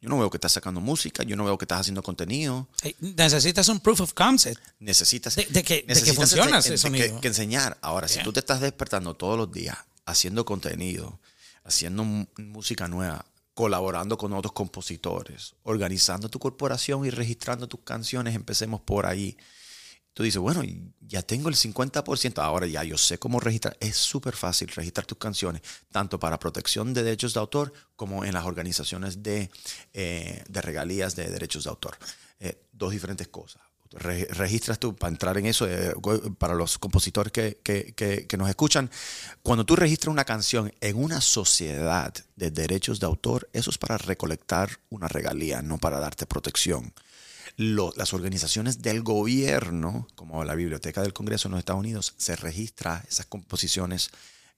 [0.00, 2.66] Yo no veo que estás sacando música, yo no veo que estás haciendo contenido.
[2.98, 4.60] necesitas un proof of concept.
[4.80, 5.36] Necesitas.
[5.36, 7.20] De, que, funciona ese sonido.
[7.20, 7.78] Que, enseñar.
[7.82, 11.20] Ahora, si tú te estás despertando todos los días haciendo contenido,
[11.62, 12.02] haciendo
[12.36, 19.06] música nueva, colaborando con otros compositores, organizando tu corporación y registrando tus canciones, empecemos por
[19.06, 19.36] ahí.
[20.16, 20.62] Tú dices, bueno,
[21.06, 23.76] ya tengo el 50%, ahora ya yo sé cómo registrar.
[23.80, 25.60] Es súper fácil registrar tus canciones,
[25.92, 29.50] tanto para protección de derechos de autor como en las organizaciones de,
[29.92, 31.98] eh, de regalías de derechos de autor.
[32.40, 33.60] Eh, dos diferentes cosas.
[33.90, 35.92] registras tú, para entrar en eso, eh,
[36.38, 37.92] para los compositores que, que,
[38.26, 38.90] que, nos escuchan,
[39.42, 43.98] cuando tú registras una canción en una sociedad de derechos de autor, eso es para
[43.98, 46.94] recolectar una regalía, no para darte protección
[47.56, 53.04] las organizaciones del gobierno, como la Biblioteca del Congreso en los Estados Unidos, se registra
[53.08, 54.10] esas composiciones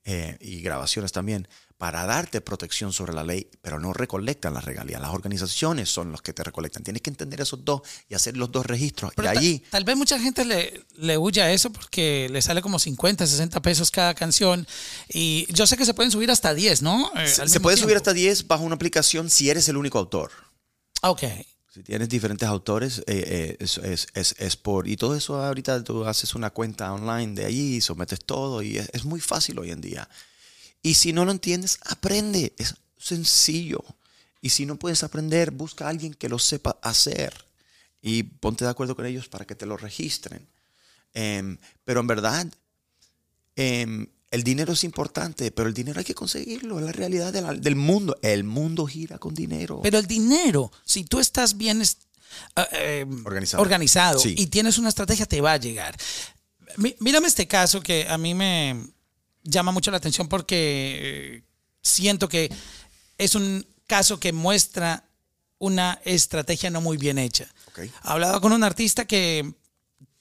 [0.05, 4.99] eh, y grabaciones también para darte protección sobre la ley, pero no recolectan las regalías.
[4.99, 6.83] Las organizaciones son los que te recolectan.
[6.83, 9.13] Tienes que entender esos dos y hacer los dos registros.
[9.15, 9.63] y allí...
[9.69, 13.61] Tal, vez mucha gente le, le huye a eso porque le sale como 50, 60
[13.61, 14.67] pesos cada canción.
[15.07, 17.13] Y yo sé que se pueden subir hasta 10, ¿no?
[17.15, 20.31] Eh, se, puede subir hasta 10 bajo una aplicación si eres el único autor.
[21.01, 21.23] Ok.
[21.69, 24.87] Si tienes diferentes autores, eh, eh, es, por...
[24.87, 29.05] Y todo eso ahorita tú haces una cuenta online de allí, sometes todo y es,
[29.05, 30.09] muy fácil hoy en día.
[30.81, 32.53] Y si no lo entiendes, aprende.
[32.57, 33.83] Es sencillo.
[34.41, 37.33] Y si no puedes aprender, busca a alguien que lo sepa hacer
[38.01, 40.47] y ponte de acuerdo con ellos para que te lo registren.
[41.13, 42.47] Em, pero en verdad,
[43.55, 47.75] em, el dinero es importante, pero el dinero hay que conseguirlo, es la realidad del
[47.75, 48.17] mundo.
[48.21, 49.79] El mundo gira con dinero.
[49.81, 55.41] Pero el dinero, si tú estás bien eh, em, organizado, y tienes una estrategia, te
[55.41, 55.97] va a llegar.
[56.99, 58.75] mírame este caso que a mí me
[59.43, 61.43] llama mucho la atención porque eh,
[61.81, 62.51] siento que
[63.17, 65.03] es un caso que muestra
[65.57, 67.47] una estrategia no muy bien hecha.
[67.77, 69.53] He hablado con un artista que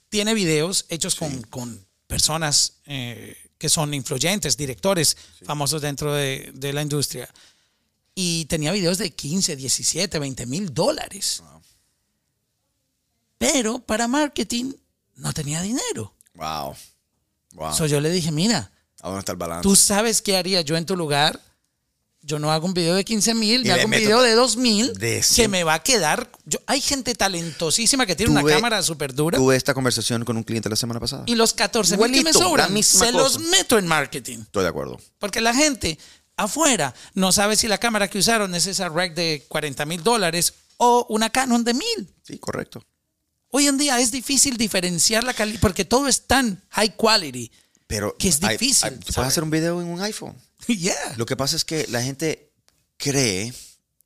[0.08, 6.72] tiene videos hechos con, con personas eh, que son influyentes, directores famosos dentro de, de
[6.72, 7.28] la industria.
[8.14, 11.42] Y tenía videos de 15, 17, 20 mil dólares.
[13.36, 14.72] Pero para marketing
[15.16, 16.14] no tenía dinero.
[16.34, 16.76] Wow.
[17.52, 17.74] Wow.
[17.74, 19.62] So yo le dije, mira, ¿A dónde está el balance?
[19.62, 21.40] tú sabes qué haría yo en tu lugar.
[22.28, 24.34] Yo no hago un video de 15 mil, Y me le hago un video de
[24.34, 26.30] 2 mil de que me va a quedar.
[26.44, 30.42] Yo, hay gente talentosísima que tiene una cámara súper dura Tuve esta conversación con un
[30.42, 31.24] cliente la semana pasada.
[31.26, 33.10] y los 14 mil que me sobran se cosa.
[33.12, 34.40] los meto en marketing.
[34.40, 35.00] Estoy de acuerdo.
[35.18, 35.98] Porque la gente
[36.36, 40.52] afuera no sabe si la cámara que usaron es esa REC de 40 mil dólares
[40.76, 42.14] o una Canon de mil.
[42.24, 42.84] Sí, correcto.
[43.50, 47.50] Hoy en día es difícil diferenciar la calidad porque todo es tan high quality.
[47.86, 49.14] Pero Que es hay- difícil, hay- tú ¿sabes?
[49.14, 50.36] puedes hacer un video en un iPhone.
[50.66, 51.14] yeah.
[51.16, 52.52] Lo que pasa es que la gente
[52.96, 53.52] cree,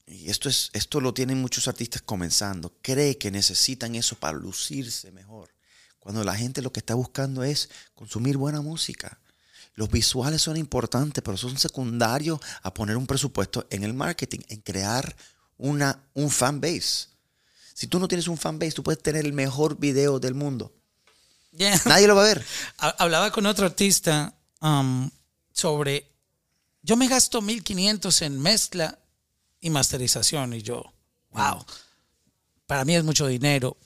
[0.06, 5.10] y esto, es, esto lo tienen muchos artistas comenzando, cree que necesitan eso para lucirse
[5.12, 5.50] mejor.
[5.98, 9.20] Cuando la gente lo que está buscando es consumir buena música.
[9.74, 14.60] Los visuales son importantes, pero son secundarios a poner un presupuesto en el marketing, en
[14.60, 15.16] crear
[15.56, 17.06] una, un fan base.
[17.72, 20.74] Si tú no tienes un fan base, tú puedes tener el mejor video del mundo.
[21.52, 21.80] Yeah.
[21.86, 22.44] Nadie lo va a ver.
[22.78, 25.08] Ha- Hablaba con otro artista um,
[25.52, 26.11] sobre.
[26.82, 28.98] Yo me gasto 1500 en mezcla
[29.60, 30.52] y masterización.
[30.54, 30.92] Y yo,
[31.30, 31.64] wow.
[32.66, 33.76] Para mí es mucho dinero.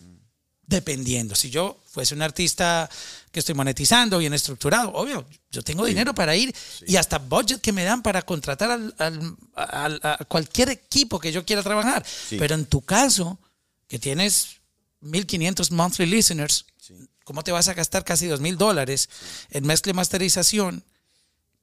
[0.68, 1.36] Dependiendo.
[1.36, 2.90] Si yo fuese un artista
[3.30, 6.52] que estoy monetizando, bien estructurado, obvio, yo tengo dinero para ir
[6.86, 11.30] y hasta budget que me dan para contratar al- al- al- a cualquier equipo que
[11.30, 12.04] yo quiera trabajar.
[12.38, 13.38] Pero en tu caso,
[13.86, 14.56] que tienes
[15.00, 16.64] 1500 monthly listeners,
[17.22, 19.08] ¿cómo te vas a gastar casi 2000 dólares
[19.50, 20.82] en mezcla y masterización,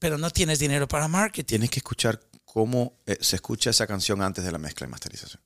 [0.03, 1.47] pero no tienes dinero para marketing?
[1.47, 5.41] Tienes que escuchar cómo eh, se escucha esa canción antes de la mezcla y masterización.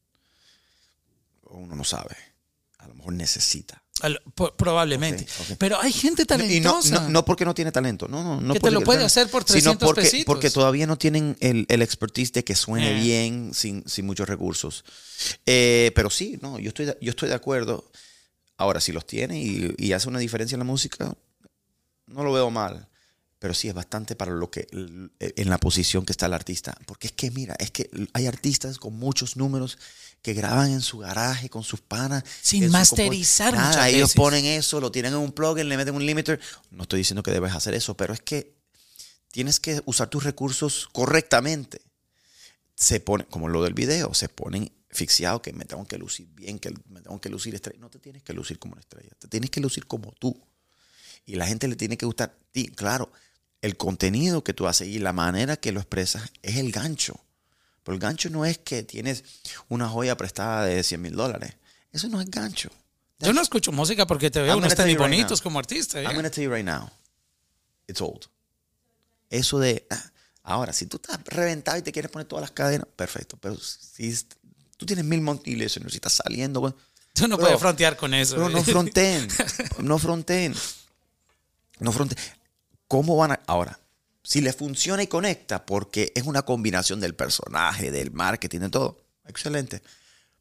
[1.52, 2.15] Uno no sabe.
[2.80, 3.84] A lo mejor necesita.
[4.02, 5.24] Al- po- probablemente.
[5.26, 5.58] Ok, ok.
[5.60, 7.02] Pero hay gente Y no, talentosa.
[7.02, 9.43] no, no porque no tiene talento, no, no, no Que te lo puede hacer por
[9.43, 10.26] sino 300 porque, pesitos.
[10.26, 13.02] porque todavía no tienen el, el expertise de que suene Eh.
[13.04, 14.84] bien sin, sin muchos recursos.
[15.46, 17.91] Eh, pero sí, no, yo estoy, yo estoy de acuerdo.
[18.58, 21.15] Ahora, si los tiene y, y hace una diferencia en la música,
[22.08, 22.88] no lo veo mal.
[23.39, 26.76] Pero sí es bastante para lo que en la posición que está el artista.
[26.88, 29.78] Porque es que, mira, es que hay artistas con muchos números
[30.23, 32.23] que graban en su garaje con sus panas.
[32.41, 34.15] Sin masterizar compu- Nada, muchas ellos veces.
[34.15, 36.39] ponen eso, lo tienen en un plugin, le meten un limiter.
[36.71, 38.58] No estoy diciendo que debes hacer eso, pero es que
[39.32, 41.82] tienes que usar tus recursos correctamente.
[42.76, 46.58] Se pone, como lo del video, se ponen asfixiados que me tengo que lucir bien,
[46.58, 47.80] que me tengo que lucir estrella.
[47.80, 50.43] No te tienes que lucir como una estrella, te tienes que lucir como tú.
[51.26, 52.36] Y la gente le tiene que gustar.
[52.52, 52.67] ti.
[52.69, 53.12] claro,
[53.62, 57.20] el contenido que tú haces y la manera que lo expresas es el gancho.
[57.84, 59.24] Pero el gancho no es que tienes
[59.70, 61.54] una joya prestada de 100 mil dólares.
[61.91, 62.70] Eso no es gancho.
[63.20, 65.98] Yo no escucho música porque te veo unos tenis right bonitos como artista.
[66.00, 66.15] I'm yeah.
[66.15, 66.89] gonna tell you right now,
[67.88, 68.26] it's old.
[69.30, 70.12] Eso de, ah,
[70.43, 73.38] ahora, si tú estás reventado y te quieres poner todas las cadenas, perfecto.
[73.41, 74.13] Pero si
[74.78, 76.76] tú tienes mil monthly listeners y estás saliendo, con-
[77.13, 78.36] Tú no Bro, puedes frontear con eso.
[78.36, 78.63] pero no eh.
[78.63, 79.28] fronteen,
[79.80, 80.54] no fronteen,
[81.80, 82.20] no fronteen.
[82.88, 83.80] ¿Cómo van a, ahora?
[84.23, 89.06] Si le funciona y conecta, porque es una combinación del personaje, del marketing, de todo,
[89.26, 89.82] excelente.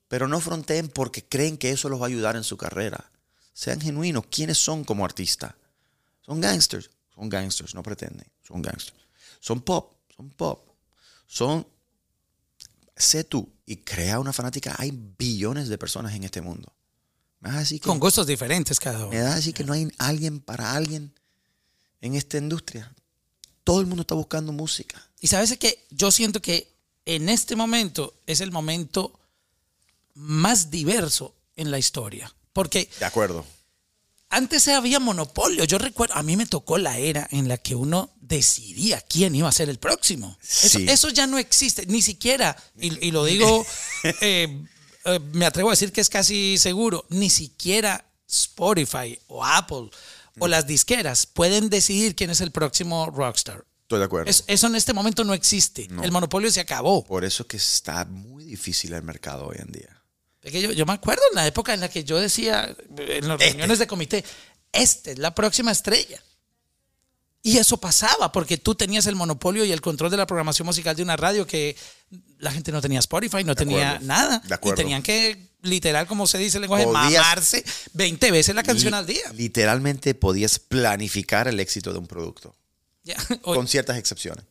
[0.09, 3.11] Pero no fronteen porque creen que eso los va a ayudar en su carrera.
[3.53, 4.27] Sean genuinos.
[4.31, 5.55] ¿Quiénes son como artistas?
[6.23, 6.91] Son gangsters.
[7.15, 8.27] Son gangsters, no pretenden.
[8.43, 8.99] Son gangsters.
[9.41, 9.95] Son pop.
[10.15, 10.69] Son pop.
[11.27, 11.67] Son.
[12.95, 14.75] Sé tú y crea una fanática.
[14.79, 16.73] Hay billones de personas en este mundo.
[17.41, 19.25] Me vas a decir que, Con gustos diferentes cada me uno.
[19.25, 21.13] vas a decir que no hay alguien para alguien
[22.07, 22.93] en esta industria.
[23.65, 25.03] Todo el mundo está buscando música.
[25.21, 26.69] Y sabes que yo siento que
[27.05, 29.19] en este momento es el momento
[30.15, 32.33] más diverso en la historia.
[32.53, 33.45] Porque De acuerdo.
[34.31, 35.65] antes había monopolio.
[35.65, 39.49] Yo recuerdo, a mí me tocó la era en la que uno decidía quién iba
[39.49, 40.37] a ser el próximo.
[40.43, 40.87] Eso, Sí.
[40.89, 43.65] eso ya no existe, ni siquiera, y, y lo digo,
[44.21, 44.65] eh,
[45.05, 49.91] eh, me atrevo a decir que es casi seguro, ni siquiera Spotify o Apple
[50.39, 53.65] o las disqueras pueden decidir quién es el próximo rockstar.
[53.83, 54.31] Estoy de acuerdo.
[54.31, 55.89] Es- eso en este momento no existe.
[56.03, 57.05] El monopolio se acabó.
[57.05, 60.03] Por eso es que está muy difícil el mercado hoy en día.
[60.43, 62.65] Es que yo, yo me acuerdo en la época en la que yo decía,
[62.97, 63.47] en las Este.
[63.51, 64.25] reuniones de comité,
[64.73, 66.23] esta es la próxima estrella.
[67.43, 70.97] Y eso pasaba porque tú tenías el monopolio y el control de la programación musical
[70.97, 71.77] de una radio que
[72.39, 74.39] la gente no tenía Spotify, no tenía acuerdo, nada.
[74.45, 74.81] de acuerdo.
[74.81, 77.65] Y tenían que, literal, como se dice el lenguaje, Podías- mamarse
[77.95, 79.33] 20 veces la canción Li- al día.
[79.33, 82.55] Literalmente podías planificar el éxito de un producto.
[83.05, 84.45] Ya, o- con ciertas excepciones.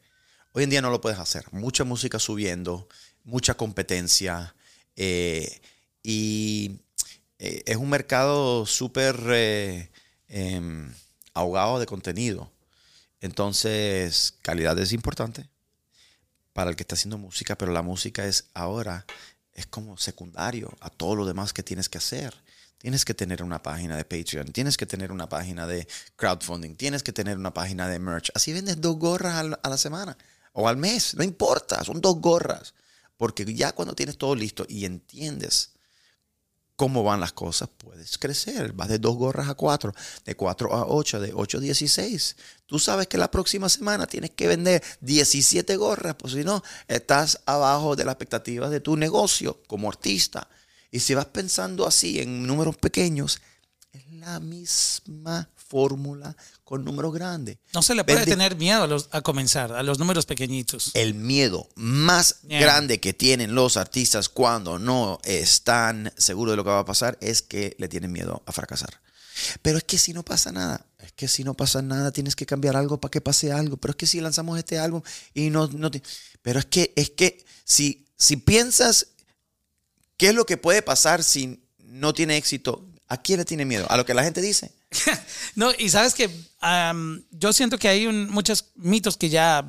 [0.53, 1.45] Hoy en día no lo puedes hacer.
[1.51, 2.87] Mucha música subiendo,
[3.23, 4.55] mucha competencia
[4.95, 5.61] eh,
[6.03, 6.79] y
[7.39, 9.89] eh, es un mercado súper eh,
[10.29, 10.93] em,
[11.33, 12.51] ahogado de contenido.
[13.19, 15.49] Entonces, calidad es importante
[16.53, 19.05] para el que está haciendo música, pero la música es ahora,
[19.55, 22.35] es como secundario a todo lo demás que tienes que hacer.
[22.77, 25.87] Tienes que tener una página de Patreon, tienes que tener una página de
[26.17, 28.29] crowdfunding, tienes que tener una página de merch.
[28.35, 30.15] Así vendes dos gorras a la semana
[30.53, 32.75] o al mes, no importa, son dos gorras.
[33.17, 35.74] Porque ya cuando tienes todo listo y entiendes
[36.75, 38.73] cómo van las cosas, puedes crecer.
[38.73, 39.93] Vas de dos gorras a cuatro,
[40.25, 42.35] de cuatro a ocho, de ocho a dieciséis.
[42.65, 47.41] Tú sabes que la próxima semana tienes que vender 17 gorras, pues si no, estás
[47.45, 50.47] abajo de las expectativas de tu negocio como artista.
[50.91, 53.41] Y si vas pensando así en números pequeños,
[53.95, 57.57] es la misma fórmula con números grandes.
[57.73, 60.91] No se le puede tener miedo a, los, a, comenzar, a los números pequeñitos.
[60.93, 66.69] El miedo más grande que tienen los artistas cuando no están seguros de lo que
[66.69, 69.01] va a pasar es que le tienen miedo a fracasar.
[69.61, 72.45] Pero es que si no pasa nada, es que si no pasa nada tienes que
[72.45, 73.77] cambiar algo para que pase algo.
[73.77, 75.01] Pero es que si lanzamos este álbum
[75.33, 75.67] y no...
[75.67, 75.89] no
[76.41, 79.07] pero es que, es que si, si piensas
[80.17, 83.85] qué es lo que puede pasar si no tiene éxito, ¿a quién le tiene miedo?
[83.89, 84.71] ¿A lo que la gente dice?
[85.55, 86.29] no, y sabes que
[87.31, 89.65] yo siento que hay muchos mitos que ya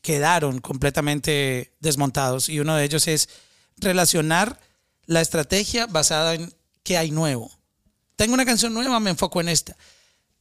[0.00, 3.28] quedaron completamente desmontados y uno de ellos es
[3.76, 4.60] relacionar
[5.06, 7.50] la estrategia basada en qué hay nuevo.
[8.16, 9.76] Tengo una canción nueva, me enfoco en esta.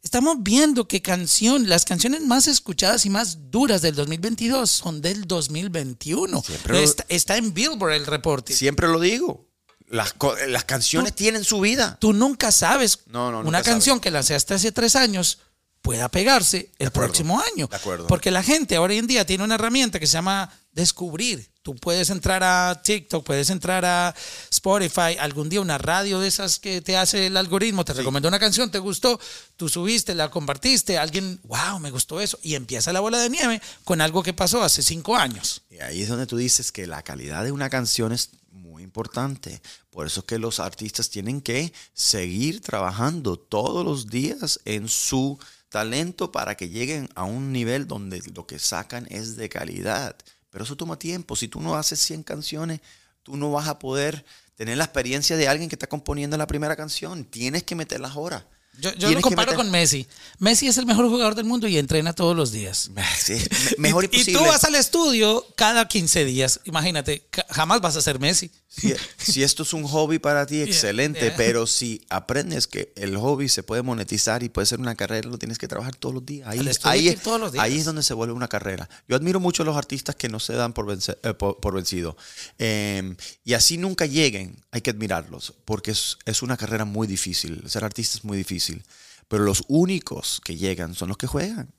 [0.03, 5.27] Estamos viendo que canción, las canciones más escuchadas y más duras del 2022 son del
[5.27, 6.43] 2021.
[6.73, 8.53] Está, está, en Billboard el reporte.
[8.53, 9.46] Siempre lo digo.
[9.87, 10.15] Las,
[10.47, 11.97] las canciones tienen su vida.
[11.99, 12.99] Tú nunca sabes.
[13.13, 15.39] una canción que lanzaste hace tres años
[15.81, 17.69] pueda pegarse el próximo año.
[18.09, 21.49] Porque la gente hoy en día tiene una herramienta que se llama descubrir.
[21.61, 24.13] Tú puedes entrar a TikTok, puedes entrar a
[24.51, 28.39] Spotify, algún día una radio de esas que te hace el algoritmo, te recomendó una
[28.39, 29.19] canción, te gustó,
[29.57, 33.61] tú subiste, la compartiste, alguien, wow, me gustó eso, y empieza la bola de nieve
[33.83, 35.61] con algo que pasó hace cinco años.
[35.69, 38.29] Y ahí es donde tú dices que la calidad de una canción es
[39.89, 45.39] Por eso es que los artistas tienen que seguir trabajando todos los días en su
[45.69, 50.15] talento para que lleguen a un nivel donde lo que sacan es de calidad.
[50.49, 51.35] Pero eso toma tiempo.
[51.35, 52.81] Si tú no haces 100 canciones,
[53.23, 56.75] tú no vas a poder tener la experiencia de alguien que está componiendo la primera
[56.75, 57.25] canción.
[57.25, 58.43] Tienes que meter las horas.
[58.77, 60.07] Yo, lo comparo con Messi.
[60.39, 62.91] Messi es el mejor jugador del mundo y entrena todos los días.
[63.77, 66.59] mejor y, y, tú vas al estudio cada 15 días.
[66.65, 68.51] Imagínate, jamás vas a ser Messi.
[69.17, 73.63] Si, esto es un hobby para ti, excelente, pero si aprendes que el hobby se
[73.63, 76.47] puede monetizar y puede ser una carrera, lo tienes que trabajar todos los días.
[76.47, 77.63] Ahí, ahí, todos los días.
[77.63, 78.87] ahí es donde se vuelve una carrera.
[79.07, 82.17] Yo admiro mucho a los artistas que no se dan por, eh, por, vencido.
[82.57, 87.63] Em, y así nunca lleguen, hay que admirarlos, porque es, es una carrera muy difícil.
[87.67, 88.66] Ser artista es muy difícil.
[89.27, 91.73] Pero los únicos que llegan son los que juegan.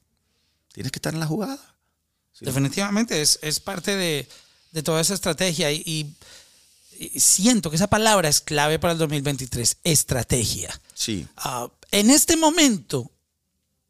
[0.72, 1.74] Tienes que estar en la jugada.
[2.40, 4.28] Definitivamente es, es parte de,
[4.70, 6.14] de, toda esa estrategia y
[7.16, 10.80] siento que esa palabra es clave para el 2023, estrategia.
[10.94, 11.26] Sí.
[11.36, 13.10] Ah, en este momento,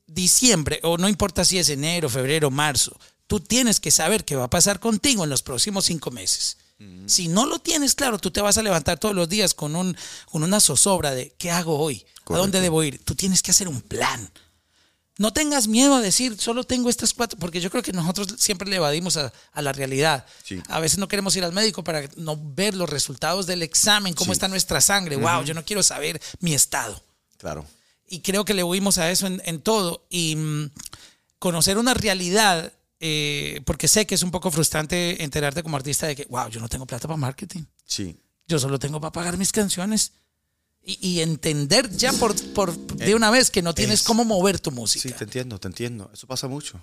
[0.06, 4.44] diciembre, o no importa si es enero, febrero, marzo, tú tienes que saber qué va
[4.44, 6.58] a pasar contigo en los próximos cinco meses.
[7.06, 9.96] Si no lo tienes claro, tú te vas a levantar todos los días con, un,
[10.26, 12.06] con una zozobra de ¿qué hago hoy?
[12.26, 13.02] ¿A dónde debo ir?
[13.04, 14.30] Tú tienes que hacer un plan.
[15.18, 18.68] No tengas miedo a decir, solo tengo estas cuatro, porque yo creo que nosotros siempre
[18.68, 20.24] le evadimos a, la realidad.
[20.68, 24.32] A veces no queremos ir al médico para no ver los resultados del examen, cómo
[24.32, 25.16] está nuestra sangre.
[25.16, 27.02] Wow, yo no quiero saber mi estado.
[27.38, 27.66] Claro.
[28.06, 30.06] Y creo que le huimos a eso en, todo.
[30.08, 30.70] Y mm,
[31.40, 36.16] conocer una realidad, eh, porque sé que es un poco frustrante enterarte como artista de
[36.16, 37.64] que, wow, yo no tengo plata para marketing.
[37.84, 38.18] Sí.
[38.46, 40.12] Yo solo tengo para pagar mis canciones
[40.82, 45.06] y, entender ya por, por de una vez que no tienes cómo mover tu música.
[45.06, 46.11] Sí, te entiendo, te entiendo.
[46.14, 46.82] Eso pasa mucho.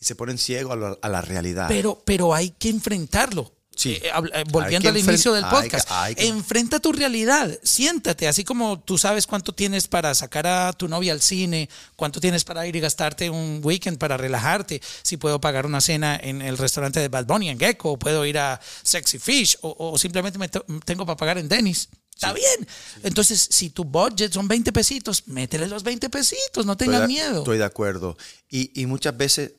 [0.00, 1.68] Y se ponen ciego a, la realidad.
[1.68, 3.54] Pero, pero hay que enfrentarlo.
[3.74, 3.92] Sí.
[4.02, 9.26] Eh, eh, volviendo al inicio del podcast, enfrenta tu realidad, siéntate, así como tú sabes
[9.26, 13.30] cuánto tienes para sacar a tu novia al cine, cuánto tienes para ir y gastarte
[13.30, 17.48] un weekend para relajarte, si puedo pagar una cena en el restaurante de Bad Bunny
[17.48, 21.48] en Gecko, o puedo ir a Sexy Fish, o, simplemente me tengo para pagar en
[21.48, 21.88] Dennis.
[22.14, 22.68] Está bien.
[23.02, 27.38] Entonces, si tu budget son 20 pesitos, métele los 20 pesitos, no tengas miedo.
[27.38, 28.16] Estoy de acuerdo.
[28.48, 29.54] Y, muchas veces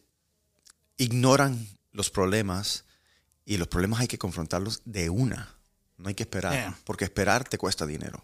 [0.97, 2.85] ignoran los problemas
[3.45, 5.55] y los problemas hay que confrontarlos de una.
[5.97, 8.23] No hay que esperar, porque esperar te cuesta dinero.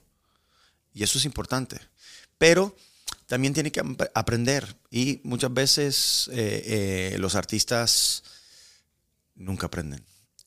[0.93, 1.79] Y eso es importante.
[2.37, 2.75] Pero
[3.27, 3.81] también tiene que
[4.15, 4.75] aprender.
[4.89, 8.23] Y muchas veces eh, eh, los artistas
[9.35, 10.03] nunca aprenden.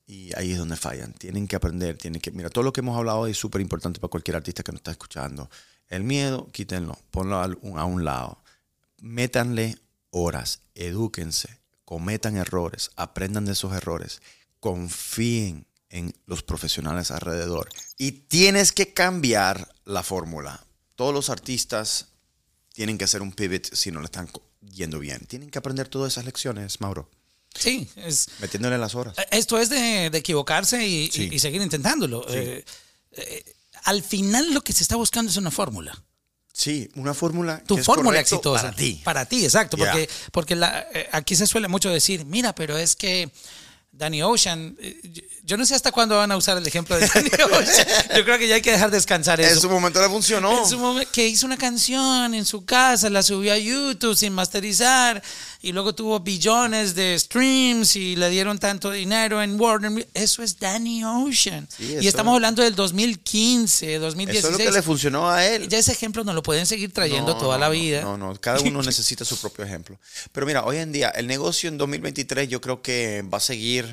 [0.07, 1.13] Y ahí es donde fallan.
[1.15, 2.31] Tienen que aprender, tienen que...
[2.33, 4.91] Mira, todo lo que hemos hablado es súper importante para cualquier artista que nos está
[4.91, 5.49] escuchando.
[5.89, 8.43] El miedo, quítenlo, ponlo al- a un lado.
[9.01, 9.79] Métanle
[10.11, 14.21] horas, edúquense, cometan errores, aprendan de esos errores,
[14.63, 17.69] confíen en los profesionales alrededor.
[17.99, 20.65] Y tienes que cambiar la fórmula.
[20.95, 22.07] Todos los artistas
[22.73, 25.19] tienen que hacer un pivot si no le están yendo bien.
[25.27, 27.11] Tienen que aprender todas esas lecciones, Mauro,
[27.55, 29.15] Sí, es, metiéndole las horas.
[29.33, 31.29] esto es de, de equivocarse y, Sí.
[31.31, 32.25] y- y seguir intentándolo.
[32.31, 32.65] Eh,
[33.11, 33.45] eh,
[33.85, 36.01] al final lo que se está buscando es una fórmula.
[36.55, 37.63] Sí, una fórmula.
[37.67, 38.63] tu que fórmula exitosa.
[38.63, 39.01] Para ti.
[39.05, 39.77] Para ti, exacto.
[39.77, 39.91] Yeah.
[39.93, 43.31] Porque, porque la- eh, aquí se suele mucho decir, mira, pero es que
[43.93, 45.01] Danny Ocean, eh,
[45.45, 47.87] yo- no sé hasta cuándo van a usar el ejemplo de Danny Ocean.
[48.17, 49.61] Yo creo que ya hay que dejar descansar En eso.
[49.61, 50.61] su momento le funcionó.
[50.63, 54.33] En su momen- que hizo una canción en su casa, la subió a YouTube sin
[54.33, 55.23] masterizar
[55.61, 60.09] y luego tuvo billones de streams y le dieron tanto dinero en Warner.
[60.15, 61.69] Eso es Danny Ocean.
[61.77, 64.39] Sí, y estamos hablando del 2015, 2016.
[64.39, 65.69] Eso es lo que le funcionó a él.
[65.69, 68.01] Ya ese ejemplo nos lo pueden seguir trayendo No, toda no, la no, vida.
[68.03, 69.99] No, no, cada uno necesita su propio ejemplo.
[70.33, 73.92] Pero mira, hoy en día el negocio en 2023 yo creo que va a seguir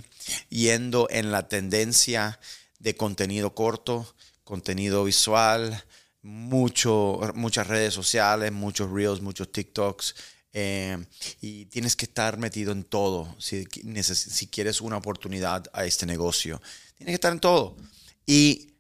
[0.49, 2.39] yendo en la tendencia
[2.79, 5.83] de contenido corto, contenido visual,
[6.21, 10.15] mucho, muchas redes sociales, muchos reels, muchos TikToks.
[10.53, 10.97] eh,
[11.41, 16.59] y tienes que estar metido en todo si, si quieres una oportunidad a este negocio.
[16.97, 17.77] Tienes que estar en todo.
[18.25, 18.73] Y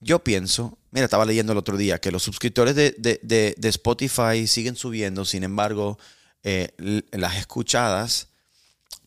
[0.00, 4.46] yo pienso, mira, estaba leyendo el otro día que los suscriptores de, de- de- Spotify
[4.46, 5.98] siguen subiendo, sin embargo,
[6.42, 6.74] eh,
[7.12, 8.28] las escuchadas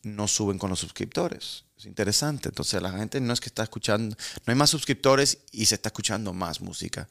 [0.02, 1.64] no suben con los suscriptores.
[1.78, 2.48] Es interesante.
[2.48, 5.90] Entonces, la gente no es que está escuchando, no hay más suscriptores y se está
[5.90, 7.08] escuchando más música.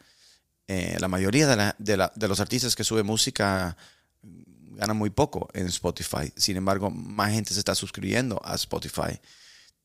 [0.67, 3.77] Eh, la mayoría de, la- de la- de los artistas que suben música
[4.21, 6.31] mm, ganan muy poco en Spotify.
[6.35, 9.19] Sin embargo, más gente se está suscribiendo a Spotify.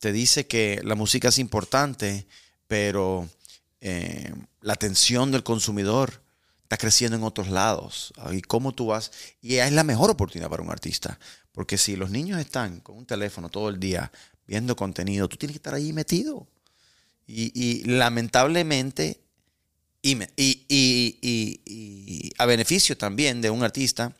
[0.00, 2.26] Te dice que la música es importante,
[2.66, 3.28] pero
[3.80, 6.20] eh, la atención del consumidor
[6.64, 8.12] está creciendo en otros lados.
[8.32, 9.12] ¿Y cómo tú vas?
[9.40, 11.20] Y es la mejor oportunidad para un artista.
[11.52, 14.10] Porque si los niños están con un teléfono todo el día
[14.46, 16.46] viendo contenido, tú tienes que estar ahí metido.
[17.26, 19.20] Y, y lamentablemente,
[20.02, 24.16] y, y- y a beneficio también de un artista,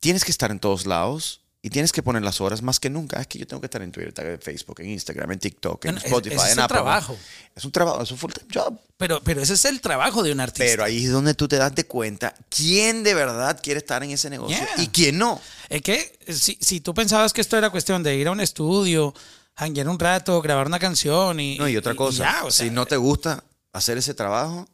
[0.00, 3.20] tienes que estar en todos lados y tienes que poner las horas más que nunca.
[3.20, 5.92] Es que yo tengo que estar en Twitter, en Facebook, en Instagram, en TikTok, en
[5.94, 6.74] Bueno, es- Spotify, ese es en Apple.
[6.74, 7.16] trabajo.
[7.54, 8.78] Es un trabajo, es un full-time job.
[8.96, 10.64] Pero, pero ese es el trabajo de un artista.
[10.64, 14.10] Pero ahí es donde tú te das de cuenta quién de verdad quiere estar en
[14.10, 14.82] ese negocio Yeah.
[14.82, 15.40] y quién no.
[15.68, 19.14] Es que si, si tú pensabas que esto era cuestión de ir a un estudio,
[19.54, 21.58] hanguear un rato, grabar una canción y.
[21.58, 24.66] No, y otra cosa, ya, o sea, si no te gusta hacer ese trabajo,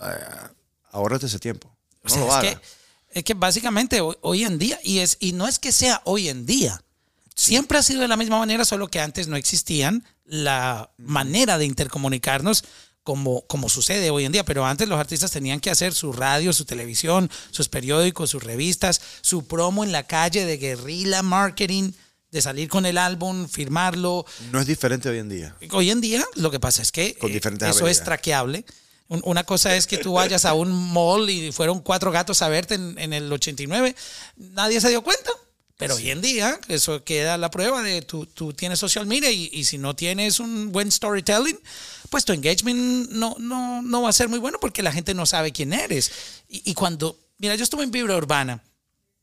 [0.00, 0.04] eh,
[0.90, 1.68] ahórrate ese tiempo.
[2.02, 2.60] o No sea, lo es, hagas.
[3.14, 6.28] Es que básicamente hoy, hoy en día, y, es, y no es que sea hoy
[6.28, 6.82] en día,
[7.34, 11.64] siempre ha sido de la misma manera, solo que antes no existían la manera de
[11.66, 12.64] intercomunicarnos.
[13.02, 16.54] Como, como sucede hoy en día, pero antes los artistas tenían que hacer su radio,
[16.54, 21.92] su televisión, sus periódicos, sus revistas, su promo en la calle de guerrilla marketing,
[22.30, 25.54] de salir con el álbum, firmarlo, No es diferente hoy en día.
[25.72, 28.64] Hoy en día lo que pasa es que Con eh, eso es traqueable.
[29.08, 32.48] Un- Una cosa es que tú vayas a un mall y fueron cuatro gatos a
[32.48, 33.94] verte en, en el 89,
[34.36, 35.30] nadie se dio cuenta.
[35.76, 39.50] Pero hoy en día eso queda la prueba de tú, tú tienes social media y,
[39.52, 41.58] y si no tienes un buen storytelling,
[42.10, 45.26] pues tu engagement no, no, no va a ser muy bueno porque la gente no
[45.26, 46.12] sabe quién eres.
[46.48, 48.62] Y, y cuando, mira, yo estuve en Vibra Urbana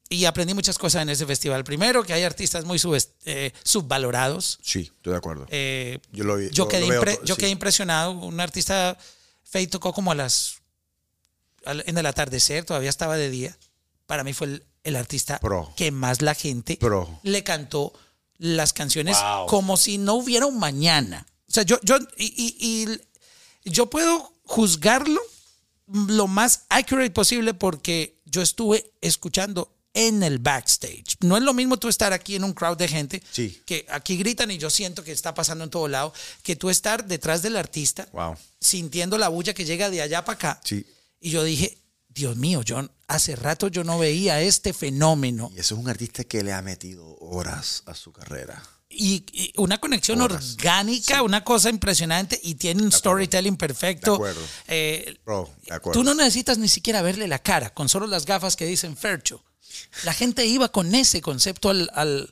[0.10, 1.64] y aprendí muchas cosas en ese festival.
[1.64, 2.78] Primero, que hay artistas muy
[3.24, 4.60] eh, subvalorados.
[4.62, 5.48] Sí, estoy de acuerdo.
[5.50, 7.40] Eh, yo lo, vi- yo lo- quedé, lo veo yo sí.
[7.40, 8.12] quedé impresionado.
[8.12, 8.98] Un artista,
[9.52, 10.56] Faye tocó como a las.
[11.66, 13.56] al- en el atardecer, todavía estaba de día.
[14.08, 15.72] Para mí fue el, el artista Pro.
[15.76, 17.20] que más la gente Pro.
[17.24, 17.94] le cantó
[18.38, 19.46] las canciones Wow.
[19.48, 21.28] como si no hubiera un mañana.
[21.48, 22.26] O sea, yo, yo, y,
[22.58, 23.00] y-
[23.64, 25.22] y yo puedo juzgarlo
[25.88, 31.18] lo más accurate posible porque yo estuve escuchando en el backstage.
[31.22, 33.62] No es lo mismo tú estar aquí en un crowd de gente Sí.
[33.66, 36.14] que aquí gritan y yo siento que está pasando en todo lado,
[36.44, 38.36] que tú estar detrás del artista Wow.
[38.60, 40.62] sintiendo la bulla que llega de allá para acá.
[40.64, 40.86] Sí.
[41.20, 41.78] Y yo dije,
[42.08, 46.24] Dios mío, yo hace rato yo no veía este fenómeno Y eso es un artista
[46.24, 48.62] que le ha metido horas a su carrera.
[48.94, 50.56] y, y una conexión Horas.
[50.58, 54.12] orgánica, una cosa impresionante y tiene un storytelling perfecto.
[54.12, 54.42] De acuerdo.
[54.68, 56.00] Eh, Bro, de acuerdo.
[56.00, 59.44] Tú no necesitas ni siquiera verle la cara, con solo las gafas que dicen Fercho.
[60.04, 62.32] La gente iba con ese concepto al, al-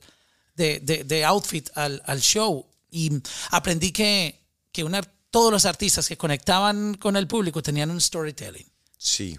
[0.55, 3.11] de, de- de outfit al, al show y
[3.51, 4.39] aprendí que,
[4.71, 8.65] que una- todos los artistas que conectaban con el público tenían un storytelling.
[8.97, 9.37] Sí.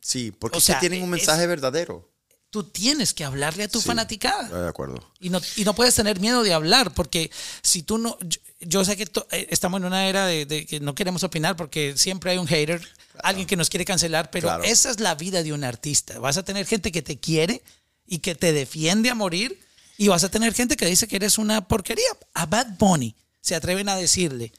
[0.00, 2.10] Sí, porque O es que sea, tienen un es- mensaje verdadero.
[2.50, 4.62] tú tienes que hablarle a tu Sí, fanaticada.
[4.62, 4.98] de acuerdo.
[5.20, 7.30] Y no, y no puedes tener miedo de hablar, porque
[7.62, 8.18] si tú no.
[8.20, 11.22] Yo, yo sé que to- eh, estamos en una era de, de que no queremos
[11.22, 12.86] opinar porque siempre hay un hater,
[13.22, 14.64] alguien que nos quiere cancelar, pero Claro.
[14.64, 16.18] esa es la vida de un artista.
[16.18, 17.62] Vas a tener gente que te quiere
[18.06, 19.60] y que te defiende a morir,
[19.96, 22.08] y vas a tener gente que dice que eres una porquería.
[22.34, 24.52] A Bad Bunny se atreven a decirle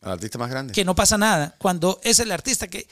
[0.00, 0.72] Al artista más grande.
[0.72, 2.86] que no pasa nada cuando es el artista que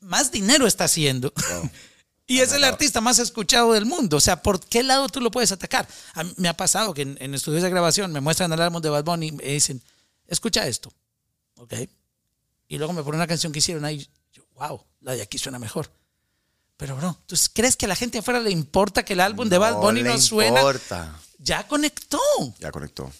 [0.00, 1.32] más dinero está haciendo.
[1.50, 1.70] Wow.
[2.26, 4.18] Y es el artista más escuchado del mundo.
[4.18, 5.88] O sea, ¿por qué lado tú lo puedes atacar?
[6.14, 8.80] A mí me ha pasado que en, en estudios de grabación me muestran el álbum
[8.80, 9.82] de Bad Bunny y me dicen,
[10.28, 10.92] escucha esto.
[11.56, 11.74] ¿Ok?
[12.70, 14.08] Y luego me ponen una canción que hicieron ahí.
[14.32, 15.90] Yo, wow, la de aquí suena mejor.
[16.76, 19.58] Pero, bro, ¿tú crees que a la gente afuera le importa que el álbum de
[19.58, 20.60] Bad Bunny no suena?
[20.60, 21.20] importa.
[21.38, 22.20] Ya conectó.
[22.60, 23.12] Ya conectó.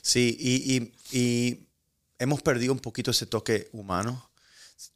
[0.00, 1.66] Sí, y, y- y
[2.18, 4.30] hemos perdido un poquito ese toque humano.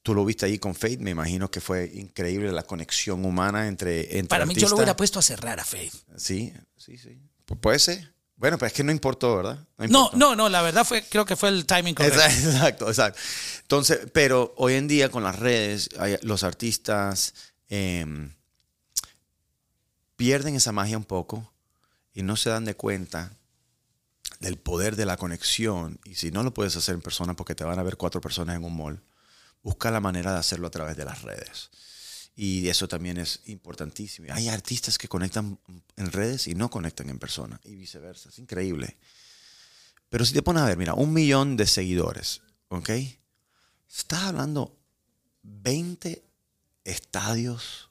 [0.03, 4.19] Tú lo viste ahí con Faith, me imagino que fue increíble la conexión humana entre,
[4.19, 5.95] entre Para mí, yo lo hubiera puesto a cerrar a Faith.
[6.17, 7.19] Sí, sí, sí.
[7.47, 8.13] Pu- puede ser.
[8.39, 9.59] Bueno, pero es que no importó, ¿verdad?
[9.78, 10.16] No, importó.
[10.16, 12.20] no, no, la verdad fue, creo que fue el timing correcto.
[12.24, 13.20] Exacto, exacto.
[13.62, 15.91] Entonces, pero hoy en día con las redes,
[16.22, 17.34] los artistas
[17.68, 18.32] em,
[20.14, 21.53] pierden esa magia un poco
[22.14, 23.32] y no se dan de cuenta
[24.39, 25.99] del poder de la conexión.
[26.05, 28.55] Y si no lo puedes hacer en persona porque te van a ver cuatro personas
[28.55, 29.03] en un mall,
[29.64, 31.70] busca la manera de hacerlo a través de las redes.
[32.41, 34.32] Y eso también es importantísimo.
[34.32, 35.59] Hay artistas que conectan
[35.97, 38.28] en redes y no conectan en persona y viceversa.
[38.28, 38.97] Es increíble.
[40.09, 42.91] Pero si te pones a ver, mira, un millón de seguidores, ¿ok?
[43.91, 44.78] Estás hablando
[45.43, 46.22] 20
[46.84, 47.91] estadios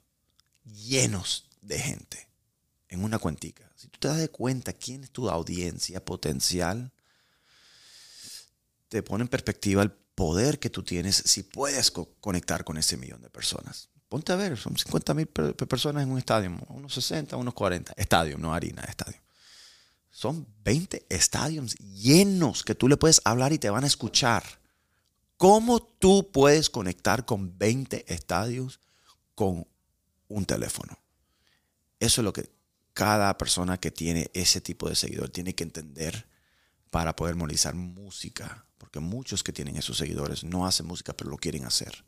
[0.63, 2.29] llenos de gente
[2.87, 3.69] en una cuentica.
[3.75, 6.93] Si tú te das de cuenta quién es tu audiencia potencial,
[8.87, 12.95] te pone en perspectiva el poder que tú tienes si puedes co- conectar con ese
[12.95, 13.89] millón de personas.
[14.09, 17.93] Ponte a ver, son 50 mil personas en un estadio, unos 60, unos 40.
[17.97, 19.19] Estadio, no harina, estadio.
[20.09, 24.43] Son 20 estadios llenos que tú le puedes hablar y te van a escuchar.
[25.35, 28.79] ¿Cómo tú puedes conectar con 20 estadios
[29.35, 29.67] con
[30.27, 30.97] un teléfono?
[31.99, 32.49] Eso es lo que
[32.93, 36.27] cada persona que tiene ese tipo de seguidor tiene que entender
[36.89, 38.65] para poder monetizar música.
[38.79, 42.03] Porque muchos que tienen esos seguidores no hacen música, pero lo quieren hacer.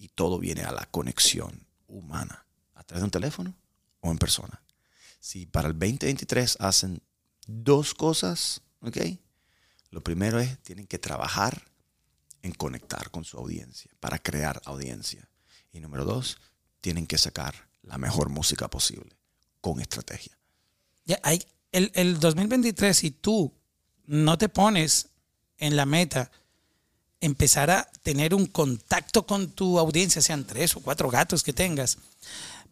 [0.00, 3.54] Y todo viene a la conexión humana, a través de un teléfono
[4.00, 4.62] o en persona.
[5.20, 7.02] Si para el 2023 hacen
[7.46, 8.96] dos cosas, ¿ok?
[9.90, 11.70] Lo primero es, tienen que trabajar
[12.42, 15.28] en conectar con su audiencia, para crear audiencia.
[15.70, 16.38] Y número dos,
[16.80, 19.14] tienen que sacar la mejor música posible,
[19.60, 20.36] con estrategia.
[21.22, 23.52] Hay, el, el 2023, si tú
[24.06, 25.10] no te pones
[25.58, 26.30] en la meta
[27.20, 31.98] empezar a tener un contacto con tu audiencia, sean tres o cuatro gatos que tengas,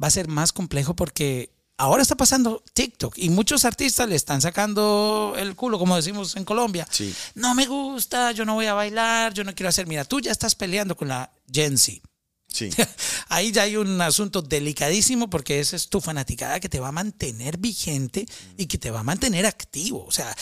[0.03, 4.41] va a ser más complejo porque ahora está pasando TikTok y muchos artistas le están
[4.41, 6.87] sacando el culo, como decimos en Colombia.
[6.91, 7.15] Sí.
[7.35, 9.87] No me gusta, yo no voy a bailar, yo no quiero hacer.
[9.87, 12.01] Mira, tú ya estás peleando con la Gen Z.
[12.49, 12.71] Sí.
[13.29, 16.93] Ahí ya hay un asunto delicadísimo porque esa es tu fanaticada que te va a
[16.93, 18.27] mantener vigente
[18.57, 20.05] y que te va a mantener activo.
[20.05, 20.35] O sea,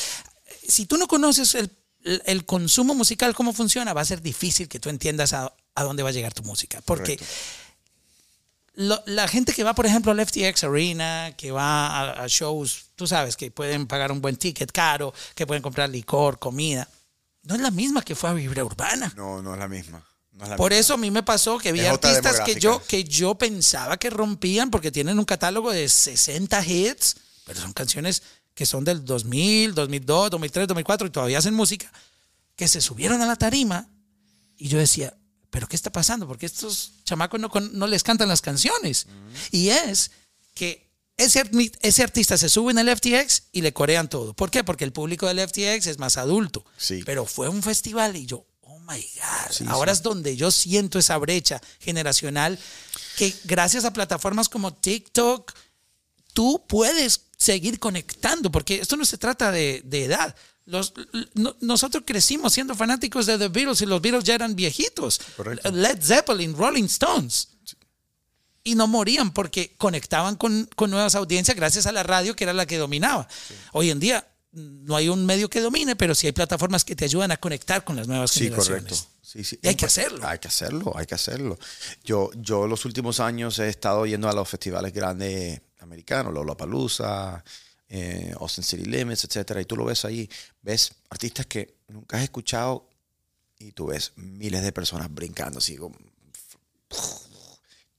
[0.66, 1.70] si tú no conoces el,
[2.26, 6.02] el consumo musical, cómo funciona, va a ser difícil que tú entiendas a, a dónde
[6.02, 6.80] va a llegar tu música.
[6.84, 7.18] Porque
[8.74, 12.86] lo- la gente que va, por ejemplo, al FTX Arena, que va a, a shows,
[12.94, 16.88] tú sabes, que pueden pagar un buen ticket caro, que pueden comprar licor, comida,
[17.44, 19.12] no es la misma que fue a Vibra Urbana.
[19.16, 20.04] No, no es la misma.
[20.32, 20.80] No es la Por misma.
[20.80, 24.10] eso a mí me pasó que vi Es artistas que yo, que yo pensaba que
[24.10, 28.22] rompían porque tienen un catálogo de 60 hits, pero son canciones
[28.56, 31.92] que son del 2000, 2002, 2003, 2004 y todavía hacen música,
[32.56, 33.86] que se subieron a la tarima
[34.56, 35.14] y yo decía,
[35.50, 36.26] ¿pero qué está pasando?
[36.26, 39.08] Porque estos chamacos no, no les cantan las canciones.
[39.52, 40.10] Y es
[40.54, 41.44] que ese,
[41.82, 44.32] ese artista se sube en el FTX y le corean todo.
[44.32, 44.64] ¿Por qué?
[44.64, 46.64] Porque el público del FTX es más adulto.
[46.78, 47.02] Sí.
[47.04, 49.50] Pero fue un festival y yo, oh my God.
[49.52, 49.98] Sí, Ahora sí.
[49.98, 52.58] es donde yo siento esa brecha generacional
[53.18, 55.52] que gracias a plataformas como TikTok,
[56.32, 60.34] tú puedes seguir conectando, porque esto no se trata de, de edad.
[60.64, 60.92] Los,
[61.34, 65.20] no- nosotros crecimos siendo fanáticos de The Beatles y los Beatles ya eran viejitos.
[65.36, 65.70] Correcto.
[65.70, 67.48] Led Zeppelin, Rolling Stones.
[68.64, 72.52] Y no morían porque conectaban con, con nuevas audiencias gracias a la radio que era
[72.52, 73.28] la que dominaba.
[73.72, 77.04] Hoy en día no hay un medio que domine, pero sí hay plataformas que te
[77.04, 78.82] ayudan a conectar con las nuevas Sí, generaciones.
[78.82, 79.10] correcto.
[79.22, 79.58] Sí, sí.
[79.62, 80.26] Y hay que hacerlo.
[80.26, 81.58] Hay que hacerlo, hay que hacerlo.
[82.02, 87.42] Yo, yo los últimos años he estado yendo a los festivales grandes americanos, Lollapalooza,
[87.88, 90.28] eh, Austin City Limits, etcétera, y tú lo ves ahí,
[90.62, 92.88] ves artistas que nunca has escuchado
[93.58, 95.96] y tú ves miles de personas brincando así como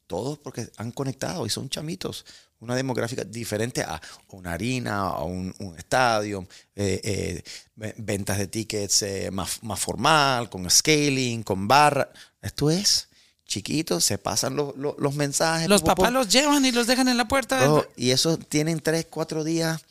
[0.07, 2.25] todos porque han conectado y son chamitos.
[2.59, 7.43] Una demográfica diferente a una harina, a un, estadio, eh, eh,
[7.75, 12.09] ve- ventas de tickets eh, más, más formal, con scaling, con barra.
[12.41, 13.06] Esto es
[13.47, 14.75] chiquito, se pasan los,
[15.15, 15.67] mensajes.
[15.69, 17.57] Los papás los llevan y los dejan en la puerta.
[17.59, 19.81] del- y eso tienen tres, cuatro días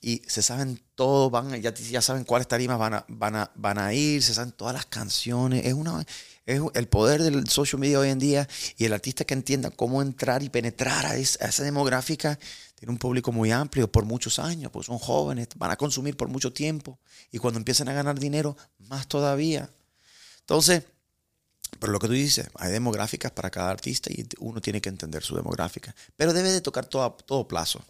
[0.00, 3.78] y se saben todo, van, ya, ya saben cuáles tarimas van a, van, a, van
[3.78, 5.64] a ir, se saben todas las canciones.
[5.66, 6.04] Es, una,
[6.46, 10.02] es el poder del social media hoy en día y el artista que entienda cómo
[10.02, 12.38] entrar y penetrar a, es- a esa demográfica
[12.76, 16.28] tiene un público muy amplio por muchos años, pues son jóvenes, van a consumir por
[16.28, 16.98] mucho tiempo
[17.32, 18.56] y cuando empiezan a ganar dinero,
[18.88, 19.68] más todavía.
[20.40, 20.84] Entonces,
[21.78, 25.22] pero lo que tú dices, hay demográficas para cada artista y uno tiene que entender
[25.22, 25.94] su demográfica.
[26.16, 27.84] Pero debe de tocar todo, todo plazo.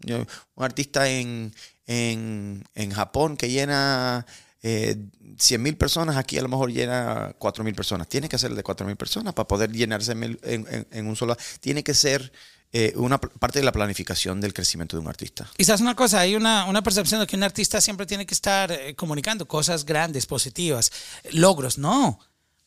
[0.00, 1.54] Yo- un artista en,
[1.86, 4.26] en, en Japón que llena
[4.62, 4.96] eh,
[5.38, 8.08] 100 mil personas, aquí a lo mejor llena 4 mil personas.
[8.08, 11.36] Tiene que ser de 4 mil personas para poder llenarse en, en- en- un solo.
[11.60, 12.32] Tiene que ser
[12.72, 15.46] eh, una parte de la planificación del crecimiento de un artista.
[15.58, 18.72] Quizás una cosa, hay una, una percepción de que un artista siempre tiene que estar
[18.72, 20.90] eh, comunicando cosas grandes, positivas,
[21.32, 21.76] logros.
[21.76, 22.18] No,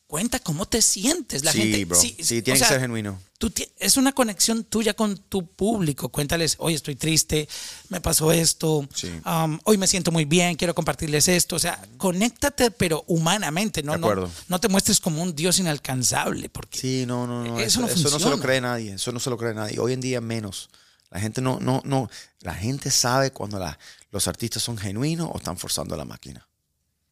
[0.06, 1.44] cuenta cómo te sientes.
[1.44, 2.00] La sí, gente, bro.
[2.00, 3.20] Sí, sí, tiene que sea, ser genuino.
[3.38, 6.08] tú es una conexión tuya con tu público.
[6.10, 7.48] Cuéntales, oye, estoy triste,
[7.88, 9.10] me pasó esto, Sí.
[9.26, 11.56] um, hoy me siento muy bien, quiero compartirles esto.
[11.56, 13.92] O sea, conéctate, pero humanamente, ¿no?
[13.92, 14.30] De No, acuerdo.
[14.48, 17.58] no te muestres como un Dios inalcanzable, porque Sí, no, no, no.
[17.58, 18.94] Eso Eso, no eso no se lo cree nadie.
[18.94, 19.78] Eso no se lo cree nadie.
[19.80, 20.68] Hoy en día menos.
[21.10, 22.10] La gente no, no, no.
[22.40, 23.78] La gente sabe cuando la-
[24.10, 26.46] los artistas son genuinos o están forzando la máquina.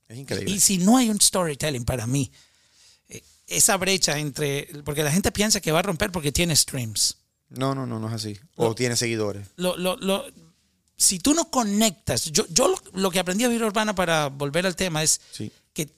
[0.08, 0.50] Es increíble.
[0.54, 2.30] Y si no hay un storytelling para mí,
[3.46, 7.16] esa brecha entre, porque la gente piensa que va a romper porque tiene streams.
[7.50, 8.38] No, no, no, no es así.
[8.56, 9.48] O tiene seguidores.
[9.56, 10.24] Lo, lo, lo-
[10.96, 14.76] si tú no conectas, yo, yo lo, que aprendí a vivir urbana para volver al
[14.76, 15.50] tema es Sí.
[15.72, 15.88] que,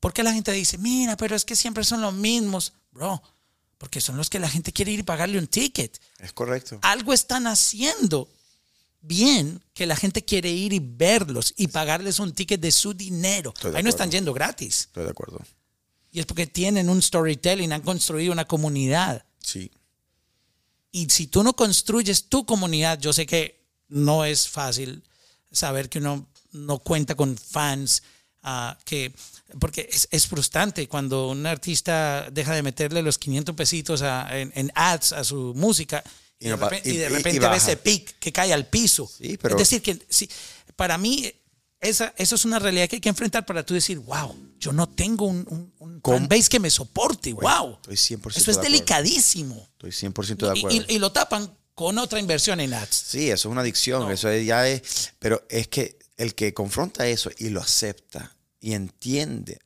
[0.00, 2.72] ¿por qué la gente dice, mira, pero es que siempre son los mismos?
[2.92, 3.22] Bro,
[3.78, 6.00] porque son los que la gente quiere ir y pagarle un ticket.
[6.18, 6.78] Es correcto.
[6.82, 8.28] Algo están haciendo
[9.00, 13.52] bien que la gente quiere ir y verlos y pagarles un ticket de su dinero.
[13.74, 14.82] Ahí no están yendo gratis.
[14.86, 15.40] Estoy de acuerdo.
[16.16, 19.22] Y es porque tienen un storytelling, han construido una comunidad.
[19.38, 19.70] Sí.
[20.90, 25.02] Y si tú no construyes tu comunidad, yo sé que no es fácil
[25.52, 28.02] saber que uno no cuenta con fans,
[28.42, 29.12] ah, que,
[29.60, 34.50] porque es, es frustrante cuando un artista deja de meterle los 500 pesitos a- en,
[34.54, 36.02] en ads a su música
[36.38, 37.56] y, de repente, y- y de y- y repente ve baja.
[37.58, 39.06] ese pic que cae al piso.
[39.06, 40.30] Sí, pero- Es decir, que sí,
[40.76, 41.30] para mí
[41.80, 44.88] esa, eso es una realidad que hay que enfrentar para tú decir, wow, yo no
[44.88, 47.78] tengo un, un, un fanbase que me soporte, wow.
[47.88, 49.68] estoy 100% Eso es de delicadísimo.
[49.72, 50.84] Estoy 100% de Y- acuerdo.
[50.88, 52.94] Y, y lo tapan con otra inversión en ads.
[53.08, 57.06] Sí, eso es una adicción, eso es- ya es, pero es que el que confronta
[57.06, 59.58] eso y lo acepta y entiende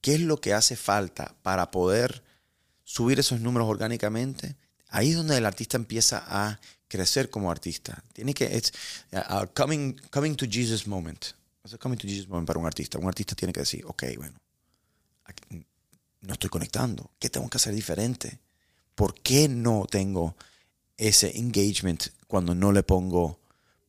[0.00, 2.24] qué es lo que hace falta para poder
[2.82, 4.56] subir esos números orgánicamente,
[4.88, 6.58] ahí es donde el artista empieza a
[6.88, 8.02] crecer como artista.
[8.12, 8.72] Tiene que, it's
[9.12, 11.24] a coming, coming to Jesus moment.
[11.64, 12.98] Es coming to Jesus moment para un artista.
[12.98, 14.36] Un artista tiene que decir, ok, bueno,
[15.24, 15.64] aquí-
[16.20, 17.10] no estoy conectando.
[17.18, 18.40] ¿Qué tengo que hacer diferente?
[18.94, 20.36] ¿Por qué no tengo
[20.96, 23.40] ese engagement cuando no le pongo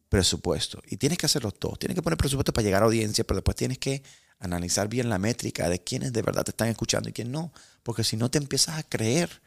[0.10, 0.82] presupuesto?
[0.88, 1.76] Y tienes que hacerlo todo.
[1.76, 4.04] Tienes que poner presupuesto para llegar a audiencia, pero después tienes que
[4.40, 7.52] analizar bien la métrica de quiénes de verdad te están escuchando y quién no.
[7.84, 9.42] Porque si no te empiezas a creer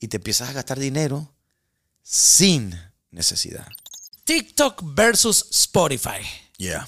[0.00, 1.32] y te empiezas a gastar dinero
[2.02, 2.74] sin
[3.10, 3.66] necesidad.
[4.24, 6.20] TikTok versus Spotify.
[6.56, 6.86] Yeah.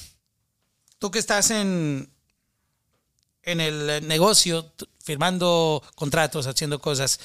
[1.05, 2.09] Tú que estás en,
[3.43, 7.21] en el negocio, firmando contratos, haciendo cosas.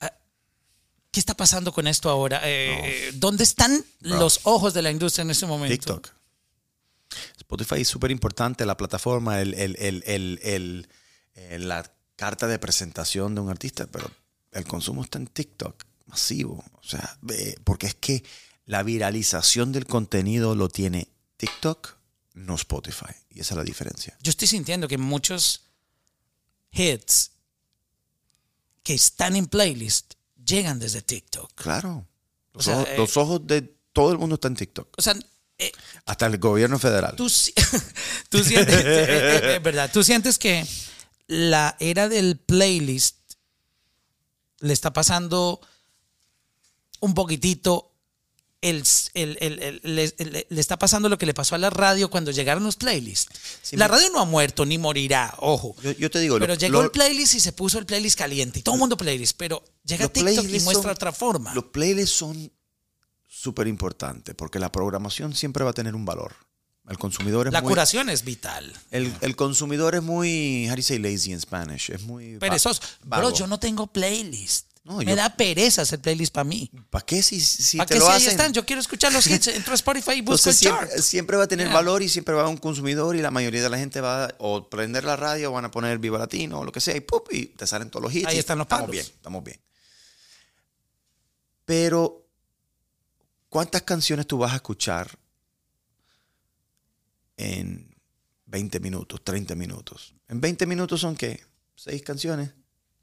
[0.00, 0.10] ah,
[1.10, 2.40] ¿Qué está pasando con esto ahora?
[2.44, 4.16] Eh, ¿Dónde están Bro.
[4.20, 5.74] los ojos de la industria en este momento?
[5.76, 6.08] TikTok.
[7.36, 9.76] Spotify es súper importante, la plataforma, el, el-
[10.06, 10.88] el-
[11.34, 11.84] eh, la
[12.16, 14.10] carta de presentación de un artista, pero
[14.52, 16.64] el consumo está en TikTok, masivo.
[16.80, 17.18] O sea,
[17.64, 18.24] porque es que
[18.64, 21.96] la viralización del contenido lo tiene TikTok,
[22.34, 23.14] no Spotify.
[23.30, 24.16] Y esa es la diferencia.
[24.22, 25.62] Yo estoy sintiendo que muchos
[26.70, 27.30] hits
[28.82, 30.14] que están en playlist
[30.44, 31.52] llegan desde TikTok.
[31.54, 32.06] Claro.
[32.52, 33.62] O Los, sea, ojos, eh, los ojos de
[33.92, 34.88] todo el mundo están en TikTok.
[34.98, 35.14] O sea,
[35.58, 35.72] eh,
[36.06, 37.14] Hasta el gobierno federal.
[37.16, 37.54] tú, si-
[38.28, 39.90] tú sientes, eh, ¿verdad?
[39.92, 40.66] Tú sientes que
[41.28, 43.16] la era del playlist
[44.60, 45.60] le está pasando
[47.00, 47.93] un poquitito
[48.70, 48.82] el,
[49.14, 52.64] el- el- el- le, está pasando lo que le pasó a la radio cuando llegaron
[52.64, 53.28] los playlists.
[53.62, 55.76] Sí, la radio no ha muerto ni morirá, ojo.
[55.82, 58.18] Yo, yo te digo, lo- Pero llegó lo- el playlist y se puso el playlist
[58.18, 58.60] caliente.
[58.60, 59.36] Y todo el mundo playlist.
[59.36, 61.52] Pero llega TikTok y muestra son- otra forma.
[61.54, 62.50] Los playlists son
[63.28, 66.34] súper importantes porque la programación siempre va a tener un valor.
[66.88, 67.70] El consumidor es la muy...
[67.70, 68.70] curación es vital.
[68.90, 71.88] El, el consumidor es muy, how do you say lazy in Spanish?
[71.90, 72.82] Es muy Perezoso.
[73.04, 73.28] vago.
[73.28, 74.66] Bro, yo no tengo playlist.
[74.84, 76.70] No, Me yo- da pereza hacer playlist para mí.
[76.90, 78.52] ¿Para qué si, si ¿Para qué lo si ahí están?
[78.52, 79.46] Yo quiero escuchar los hits.
[79.46, 81.00] Entro a Spotify y busco Entonces el siempre, chart.
[81.02, 81.74] siempre va a tener Yeah.
[81.74, 84.26] valor y siempre va a haber un consumidor y la mayoría de la gente va
[84.26, 86.94] a o prender la radio o van a poner Viva Latino o lo que sea
[86.94, 87.28] y, ¡pup!
[87.32, 88.26] y te salen todos los hits.
[88.26, 88.90] Ahí están los Estamos palos.
[88.92, 89.58] bien, estamos bien.
[91.64, 92.26] Pero,
[93.48, 95.18] ¿cuántas canciones tú vas a escuchar
[97.38, 97.94] en
[98.46, 100.14] 20 minutos, 30 minutos?
[100.28, 101.42] ¿En 20 minutos son qué?
[101.74, 102.50] ¿Seis canciones?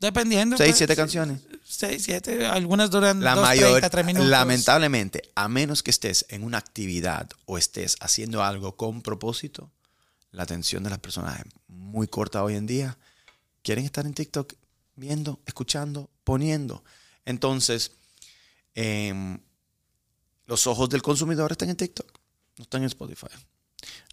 [0.01, 0.57] Dependiendo.
[0.57, 1.41] ¿Seis, pues, siete canciones?
[1.63, 2.47] Seis, siete.
[2.47, 4.27] Algunas duran La dos, mayoría, 30, tres minutos.
[4.27, 9.71] lamentablemente, a menos que estés en una actividad o estés haciendo algo con propósito,
[10.31, 12.97] la atención de las personas es muy corta hoy en día.
[13.61, 14.53] Quieren estar en TikTok
[14.95, 16.83] viendo, escuchando, poniendo.
[17.25, 17.91] Entonces,
[18.73, 19.39] em,
[20.47, 22.11] los ojos del consumidor están en TikTok,
[22.57, 23.27] no están en Spotify.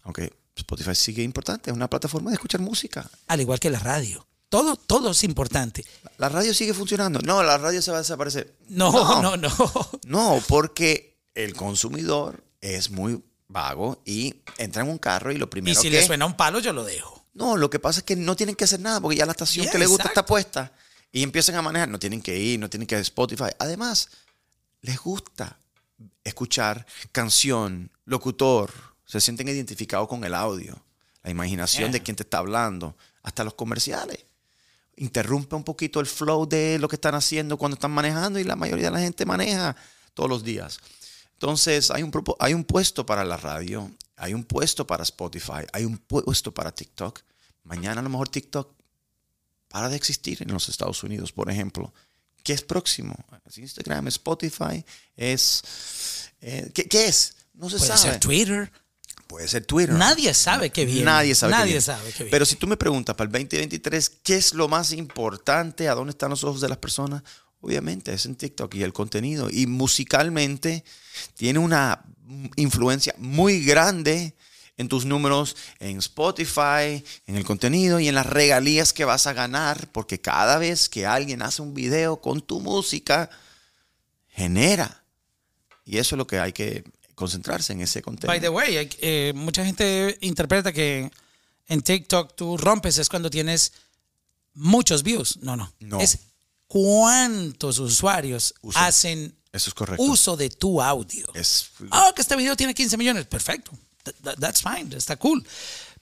[0.03, 3.09] Aunque Spotify sigue importante, es una plataforma de escuchar música.
[3.25, 4.28] Al igual que la radio.
[4.49, 5.85] Todo, todo es importante.
[6.17, 7.19] La radio sigue funcionando.
[7.21, 8.55] No, la radio se va a desaparecer.
[8.67, 9.51] No, no, no.
[10.07, 15.49] No, porque el consumidor es muy vago y entra en un carro y lo Y
[15.49, 15.97] primero si que...
[15.97, 17.23] le suena un palo, yo lo dejo.
[17.33, 19.63] No, lo que pasa es que no tienen que hacer nada porque ya la estación
[19.63, 20.73] Yeah, que les gusta está puesta
[21.11, 21.87] y empiezan a manejar.
[21.87, 23.49] No tienen que ir, no tienen que ir a Spotify.
[23.59, 24.09] Además,
[24.81, 25.57] les gusta
[26.23, 28.71] escuchar canción, locutor.
[29.05, 30.83] Se sienten identificados con el audio,
[31.23, 31.93] la imaginación Yeah.
[31.93, 34.25] de quién te está hablando, hasta los comerciales.
[35.01, 38.55] Interrumpe un poquito el flow de lo que están haciendo cuando están manejando y la
[38.55, 39.75] mayoría de la gente maneja
[40.13, 40.79] todos los días.
[41.33, 45.85] Entonces, hay un, hay un puesto para la radio, hay un puesto para Spotify, hay
[45.85, 47.21] un puesto para TikTok.
[47.63, 48.73] Mañana a lo mejor TikTok
[49.69, 51.93] para de existir en los Estados Unidos, por ejemplo.
[52.43, 53.15] ¿Qué es próximo?
[53.45, 54.83] ¿Es Instagram, ¿Es Spotify,
[55.15, 55.61] es...
[56.41, 57.35] eh, ¿qué, qué es?
[57.53, 57.99] No se Puede sabe.
[58.11, 58.71] ser Twitter.
[59.29, 59.93] Puede ser Twitter.
[59.93, 61.03] Nadie sabe qué viene.
[61.03, 61.51] Nadie sabe.
[61.51, 61.81] qué Nadie viene.
[61.81, 62.31] sabe qué viene.
[62.31, 65.87] Pero si tú me preguntas para el 2023, ¿qué es lo más importante?
[65.87, 67.21] ¿A dónde están los ojos de las personas?
[67.61, 69.47] Obviamente es en TikTok y el contenido.
[69.51, 70.83] Y musicalmente
[71.35, 72.03] tiene una
[72.55, 74.33] influencia muy grande
[74.77, 79.33] en tus números, en Spotify, en el contenido y en las regalías que vas a
[79.33, 83.29] ganar, porque cada vez que alguien hace un video con tu música,
[84.29, 85.03] genera.
[85.85, 86.83] Y eso es lo que hay que
[87.19, 88.31] concentrarse en ese contenido.
[88.31, 91.11] By the way, eh, mucha gente interpreta que
[91.67, 93.73] en TikTok tú rompes es cuando tienes
[94.53, 95.37] muchos views.
[95.41, 95.71] No, no.
[95.79, 95.99] No.
[95.99, 96.17] Es
[96.67, 100.01] cuántos usuarios hacen Eso es correcto.
[100.03, 101.27] uso de tu audio.
[101.33, 103.25] Es, Ah, que este video tiene 15 millones.
[103.25, 103.71] Perfecto.
[104.03, 104.95] Th- th- that's fine.
[104.95, 105.45] Está cool.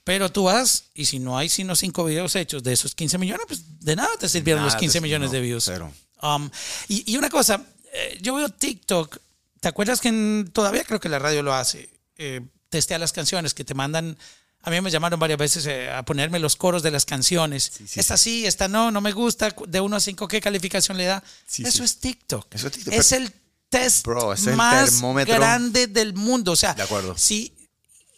[0.03, 3.45] Pero tú vas y si no hay sino 5 videos hechos de esos 15 millones,
[3.47, 5.63] pues de nada te sirvieron los Nada, 15 te- millones no, de views.
[5.65, 5.91] cero.
[6.21, 6.49] Um,
[6.87, 7.61] y, y una cosa,
[7.93, 9.17] eh, yo veo TikTok.
[9.59, 11.89] ¿Te acuerdas que en- todavía creo que la radio lo hace?
[12.17, 14.17] Eh, testea las canciones que te mandan.
[14.61, 17.71] A mí me llamaron varias veces eh, a ponerme los coros de las canciones.
[17.87, 19.53] sí, esta sí, esta no, no me gusta.
[19.67, 21.23] De 1 a 5, ¿qué calificación le da?
[21.45, 21.83] Sí, Eso sí.
[21.83, 22.53] es TikTok.
[22.53, 23.31] Eso es TikTok, Es el
[23.69, 25.35] test Bro, es el más termómetro.
[25.35, 26.51] grande del mundo.
[26.53, 27.17] O sea, De acuerdo.
[27.17, 27.53] sí.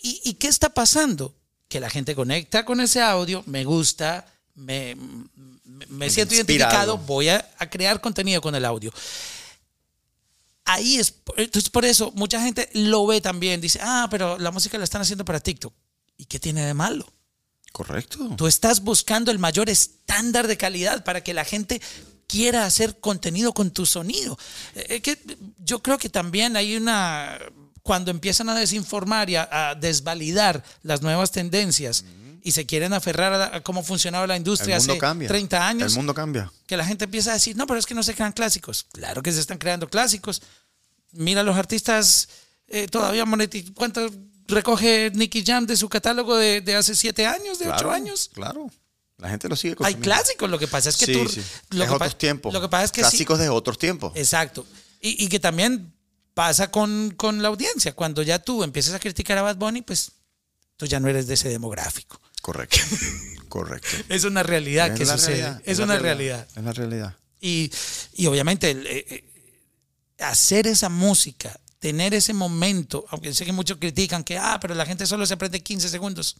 [0.02, 1.36] ¿Y, y qué está pasando?
[1.68, 4.26] Que la gente conecta con ese audio, me gusta,
[4.56, 8.92] me, me- me siento identificado, voy a, a crear contenido con el audio.
[10.72, 14.78] Ahí es, entonces por eso mucha gente lo ve también, dice, ah, pero la música
[14.78, 15.74] la están haciendo para TikTok.
[16.18, 17.12] ¿Y qué tiene de malo?
[17.72, 18.36] Correcto.
[18.36, 21.82] Tú estás buscando el mayor estándar de calidad para que la gente
[22.28, 24.38] quiera hacer contenido con tu sonido.
[24.76, 25.18] Eh, Es que
[25.58, 27.40] yo creo que también hay una
[27.82, 32.06] cuando empiezan a desinformar y a, a desvalidar las nuevas tendencias
[32.50, 35.28] y se quieren aferrar a, la- a cómo funcionaba la industria hace cambia.
[35.28, 36.52] 30 años, El mundo cambia.
[36.68, 38.86] que la gente empieza a decir, no, pero es que no se crean clásicos.
[38.92, 40.42] Claro que se están creando clásicos.
[41.12, 42.28] Mira los artistas
[42.68, 44.10] eh, todavía monetiz ¿Cuánto
[44.48, 48.30] recoge Nicky Jam de su catálogo de, de hace 7 años, de 8 Claro, años?
[48.34, 48.72] Claro.
[49.18, 50.04] La gente lo sigue Hay consumiendo.
[50.06, 51.28] clásicos, lo que pasa es que sí, tú...
[51.30, 51.42] sí.
[51.72, 52.54] Lo es que otros tiempos.
[52.54, 54.14] Lo que pasa es que sí- Clásicos de otros tiempos.
[54.16, 54.66] Exacto.
[55.02, 55.94] Y, y que también
[56.34, 57.92] pasa con, con la audiencia.
[57.94, 60.12] Cuando ya tú empiezas a criticar a Bad Bunny, pues
[60.78, 62.22] tú ya no eres de ese demográfico.
[62.42, 62.78] Correcto.
[63.50, 63.88] Correcto.
[64.10, 65.38] Es una realidad que la sucede.
[65.38, 66.48] realidad, es una realidad.
[66.56, 67.16] Es la realidad.
[67.42, 67.72] Y,
[68.14, 69.24] y obviamente el, eh, eh,
[70.20, 74.86] hacer esa música, tener ese momento, aunque sé que muchos critican que, ah, pero la
[74.86, 76.38] gente solo se aprende 15 segundos.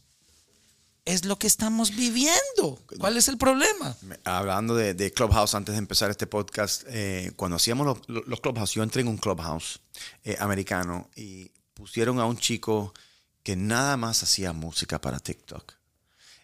[1.06, 2.78] Es lo que estamos viviendo.
[2.98, 3.96] ¿Cuál es el problema?
[4.24, 8.40] Hablando de, de Clubhouse, antes de empezar este podcast, eh, cuando hacíamos los, los- los
[8.40, 9.80] Clubhouse, yo entré en un Clubhouse
[10.24, 12.92] eh, americano y pusieron a un chico
[13.42, 15.72] que nada más hacía música para TikTok.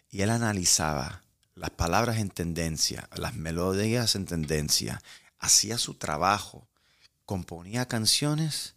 [0.09, 1.23] Y él analizaba
[1.55, 5.01] las palabras en tendencia, las melodías en tendencia,
[5.39, 6.67] hacía su trabajo,
[7.25, 8.75] componía canciones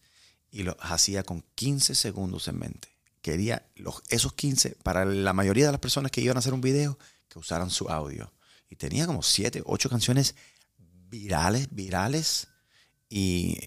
[0.51, 2.89] y lo hacía con 15 segundos en mente.
[3.23, 6.61] Quería los, esos 15, para la mayoría de las personas que iban a hacer un
[6.61, 8.33] video, que usaran su audio.
[8.69, 10.35] Y tenía como 7, 8 canciones
[10.79, 12.49] virales, virales,
[13.09, 13.59] y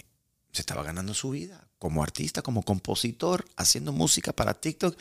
[0.51, 4.97] se estaba ganando su vida como artista, como compositor, haciendo música para TikTok.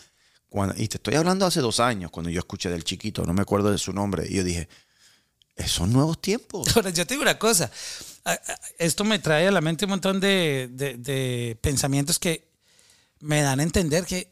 [0.52, 3.40] Cuando, y te estoy hablando hace dos años, cuando yo escuché del chiquito, no me
[3.40, 4.68] acuerdo de su nombre, y yo dije,
[5.56, 6.68] "Eh, son nuevos tiempos.
[6.76, 7.70] Ahora, yo te digo una cosa.
[8.78, 12.46] Esto me trae a la mente un montón de, de- de pensamientos que
[13.20, 14.30] me dan a entender que.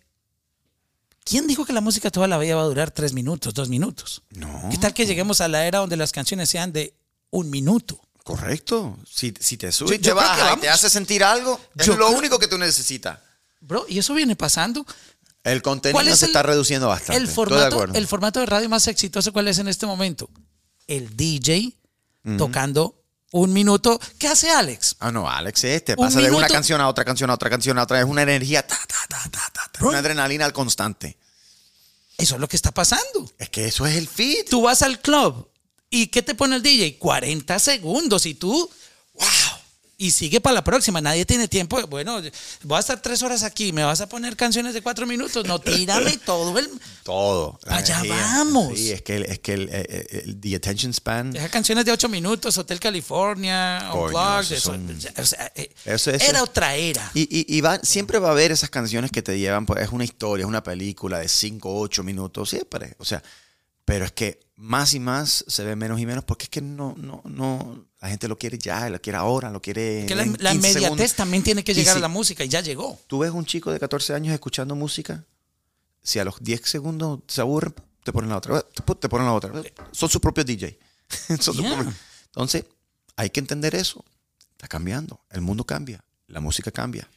[1.25, 4.23] ¿Quién dijo que la música toda la vida va a durar tres minutos, dos minutos?
[4.31, 4.68] No.
[4.71, 6.93] ¿Qué tal que lleguemos a la era donde las canciones sean de
[7.31, 7.99] un minuto?
[8.25, 8.99] Correcto.
[9.09, 12.39] Si, si te sube te baja y te hace sentir algo, es Yo lo único
[12.39, 13.18] que tú necesitas.
[13.61, 14.85] Bro, y eso viene pasando.
[15.45, 17.16] El contenido ¿Cuál es se el- está reduciendo bastante.
[17.16, 17.95] El Estoy de formato, acuerdo.
[17.95, 20.28] el formato de radio más exitoso, ¿cuál es en este momento?
[20.86, 21.72] El DJ
[22.36, 22.97] tocando
[23.32, 23.99] un minuto.
[24.18, 24.97] ¿Qué hace Alex?
[24.99, 25.93] Ah, no, Alex es este.
[25.97, 27.99] Un Pasa de una canción a otra canción a otra canción a otra.
[28.01, 31.16] Es una energía, ta, ta, ta, ta, ta, una adrenalina al constante.
[32.18, 33.30] Eso es lo que está pasando.
[33.38, 34.49] Es que eso es el fit.
[34.51, 35.49] Tú vas al club
[35.88, 36.99] y ¿qué te pone el DJ?
[36.99, 38.68] 40 segundos y tú,
[39.14, 39.26] wow.
[40.03, 41.03] Y sigue para la próxima.
[41.03, 41.78] Nadie tiene tiempo.
[41.86, 42.22] Bueno,
[42.62, 43.70] voy a estar tres horas aquí.
[43.70, 45.44] ¿Me vas a poner canciones de cuatro minutos?
[45.46, 46.70] No, tírame todo el.
[47.03, 47.61] Todo.
[47.66, 48.16] Allá energía.
[48.16, 48.72] vamos.
[48.78, 51.32] Sí, es que, el, es que el, el- el- the attention span.
[51.32, 56.24] Deja canciones de ocho minutos, Hotel California, Unplugged, eso, son- o sea, eh, Eso- eso-
[56.30, 57.11] era otra era.
[57.12, 59.90] Y, y, y va- siempre va a haber esas canciones que te llevan, pues es
[59.90, 62.94] una historia, es una película de 5 o 8 minutos, siempre.
[62.98, 63.22] O sea,
[63.91, 66.95] pero es que más y más se ve menos y menos porque es que no,
[66.97, 70.05] no, no, la gente lo quiere ya, lo quiere ahora, lo quiere.
[70.07, 71.14] que la, la 15 inmediatez segundos.
[71.14, 72.99] también tiene que llegar si a la música y ya llegó.
[73.09, 75.24] Tú ves un chico de 14 años escuchando música,
[76.03, 77.72] si a los 10 segundos se aburre,
[78.05, 79.53] te ponen la otra, te pon- te ponen la otra.
[79.93, 80.78] Son sus propios DJ.
[81.28, 81.74] Son sus Yeah.
[81.76, 81.95] propios-
[82.26, 82.64] Entonces,
[83.16, 84.05] hay que entender eso.
[84.53, 87.09] Está cambiando, el mundo cambia, la música cambia.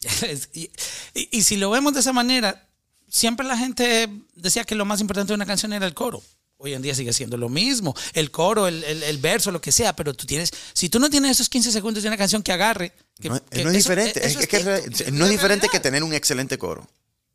[0.52, 0.70] y,
[1.14, 2.67] y- y si lo vemos de esa manera,
[3.08, 6.22] siempre la gente decía que lo más importante de una canción era el coro.
[6.60, 7.94] Hoy en día sigue siendo lo mismo.
[8.14, 9.94] El coro, el, el- el verso, lo que sea.
[9.94, 12.92] Pero tú tienes, si tú no tienes esos 15 segundos de una canción que agarre.
[13.20, 14.26] Que, No, es- que no es eso- diferente.
[14.26, 16.88] eso es, es que es no es diferente que tener un excelente coro.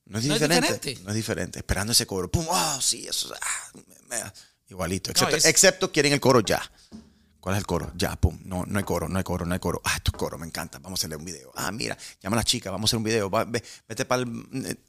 [0.06, 0.74] No es No es diferente.
[0.74, 1.04] diferente.
[1.04, 1.60] No es diferente.
[1.60, 2.30] Esperando ese coro.
[2.30, 2.46] ¡Pum!
[2.50, 3.08] ¡Oh, sí!
[3.08, 3.34] Eso.
[3.42, 3.72] ah,
[4.10, 4.24] me- me-
[4.70, 5.10] igualito.
[5.10, 6.62] No, Excepto, es- excepto quieren el coro ya.
[7.44, 7.92] ¿Cuál es el coro?
[7.98, 8.40] Ya, pum.
[8.46, 9.82] No, no hay coro, no hay coro, no hay coro.
[9.84, 10.80] Ah, esto es coro, me encanta.
[10.80, 11.52] Vamos a hacerle un video.
[11.56, 13.30] Ah, mira, llama a la chica, vamos a hacer un video.
[13.30, 14.80] Va, ve- vete para el.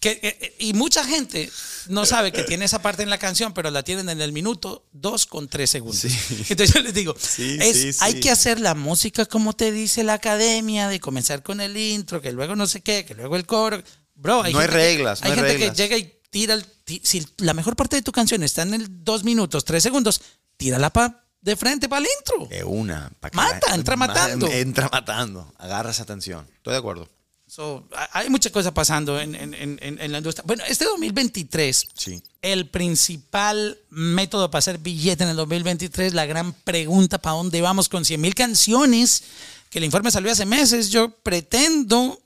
[0.00, 1.48] Que, eh, y mucha gente
[1.88, 4.84] no sabe que tiene esa parte en la canción, pero la tienen en el minuto
[4.90, 6.00] dos con tres segundos.
[6.00, 6.08] Sí.
[6.48, 7.98] Entonces yo les digo, Sí, es, sí, sí.
[8.02, 12.20] hay que hacer la música como te dice la academia, de comenzar con el intro,
[12.20, 13.80] que luego no sé qué, que luego el coro.
[14.16, 15.70] Bro, hay No hay que- reglas, no hay hay gente reglas.
[15.70, 16.66] que llega y tira el...
[17.04, 20.20] Si la mejor parte de tu canción está en el dos minutos, tres segundos,
[20.56, 22.46] tírala pa, de frente para el intro.
[22.46, 23.10] De una.
[23.20, 24.46] pa' que Mata, la- entra ma- matando.
[24.48, 25.52] Entra matando.
[25.58, 26.46] Agarra esa atención.
[26.56, 27.08] Estoy de acuerdo.
[27.46, 30.42] So, ha- hay muchas cosas pasando en, en- en- en- en la industria.
[30.46, 32.22] Bueno, este 2023, Sí.
[32.40, 37.90] el principal método para hacer billete en el 2023, la gran pregunta, ¿para dónde vamos
[37.90, 39.24] con 100 mil canciones?
[39.68, 40.88] Que el informe salió hace meses.
[40.90, 42.18] Yo pretendo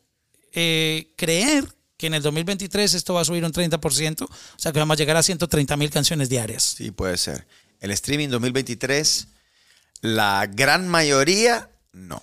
[0.53, 4.79] eh, creer que en el 2023 esto va a subir un 30%, o sea que
[4.79, 6.75] vamos a llegar a 130 mil canciones diarias.
[6.77, 7.47] Sí, puede ser.
[7.81, 9.29] El streaming 2023,
[10.03, 12.23] la gran mayoría, no.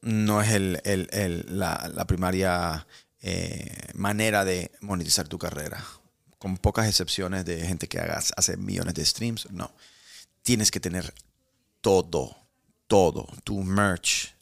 [0.00, 2.86] No es el, el- el- la, primaria
[3.20, 5.84] eh, manera de monetizar tu carrera.
[6.38, 9.72] Con pocas excepciones de gente que haga, hace millones de streams, no.
[10.42, 11.12] Tienes que tener
[11.80, 12.36] todo,
[12.86, 13.26] todo.
[13.44, 14.34] Tu merch,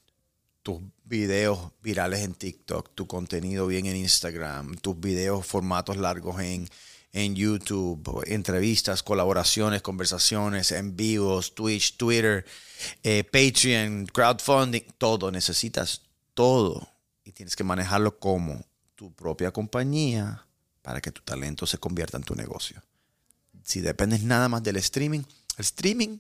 [0.63, 6.69] tus videos virales en TikTok, tu contenido bien en Instagram, tus videos formatos largos en,
[7.13, 12.45] en YouTube, entrevistas, colaboraciones, conversaciones, en vivos, Twitch, Twitter,
[13.03, 15.31] eh, Patreon, crowdfunding, todo.
[15.31, 16.03] Necesitas
[16.35, 16.89] todo
[17.25, 20.47] y tienes que manejarlo como tu propia compañía
[20.83, 22.83] para que tu talento se convierta en tu negocio.
[23.65, 25.21] Si dependes nada más del streaming,
[25.57, 26.19] el streaming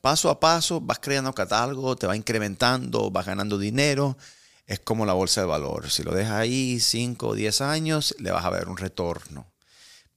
[0.00, 4.16] paso a paso vas creando catálogo, te va incrementando, vas ganando dinero.
[4.66, 5.90] Es como la bolsa de valor.
[5.90, 9.46] Si lo dejas ahí 5 o 10 años, le vas a ver un retorno.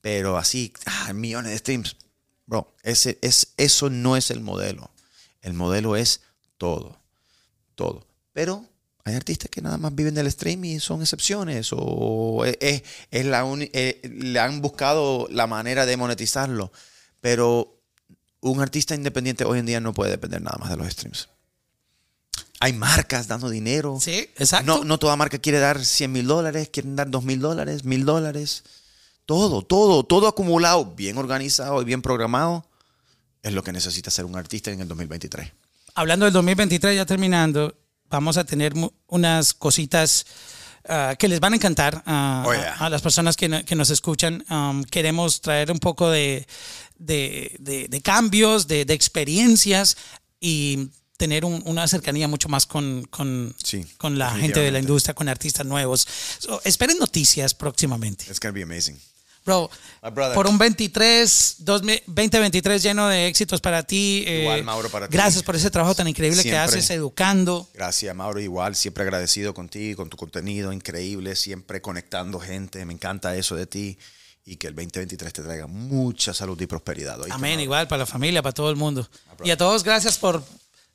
[0.01, 1.95] Pero así, ah, millones de streams.
[2.45, 4.91] Bro, ese, es, eso no es el modelo.
[5.41, 6.21] El modelo es
[6.57, 6.99] todo.
[7.75, 8.05] Todo.
[8.33, 8.65] Pero
[9.05, 11.69] hay artistas que nada más viven del stream y son excepciones.
[11.71, 16.71] O es, es- es la uni- eh, le han buscado la manera de monetizarlo.
[17.21, 17.75] Pero
[18.41, 21.27] un artista independiente hoy en día no puede depender nada más de los streams.
[22.61, 23.97] Hay marcas dando dinero.
[24.01, 24.65] Sí, exacto.
[24.65, 28.05] No, no toda marca quiere dar 100 mil dólares, quieren dar 2 mil dólares, mil
[28.05, 28.63] dólares.
[29.29, 32.65] Todo, todo, todo acumulado, bien organizado y bien programado,
[33.43, 35.51] es lo que necesita ser un artista en el 2023.
[35.93, 37.75] Hablando del 2023, ya terminando,
[38.09, 38.73] vamos a tener
[39.05, 40.25] unas cositas
[40.87, 42.73] ah, que les van a encantar Oh, yeah.
[42.79, 44.43] a, a las personas que, no- que nos escuchan.
[44.49, 46.47] Um, queremos traer un poco de,
[46.97, 49.95] de, de- de cambios, de, experiencias
[50.39, 54.79] y tener un- una cercanía mucho más con, con, Sí, con la gente de la
[54.79, 56.07] industria, con artistas nuevos.
[56.39, 58.25] So, esperen noticias próximamente.
[58.27, 58.97] It's gonna be amazing.
[59.49, 64.23] Bro, por un 23, 2000 2023 lleno de éxitos para ti.
[64.27, 65.13] eh, Igual, Mauro, para ti.
[65.13, 66.59] Gracias por ese trabajo tan increíble que Siempre.
[66.59, 67.67] haces educando.
[67.73, 68.39] Gracias, Mauro.
[68.39, 72.85] Igual, siempre agradecido contigo, con tu contenido increíble, siempre conectando gente.
[72.85, 73.97] Me encanta eso de ti.
[74.45, 77.19] Y que el 2023 te traiga mucha salud y prosperidad.
[77.19, 79.07] ¿oíste, Amén, igual para la familia, para todo el mundo.
[79.43, 80.43] Y a todos, gracias por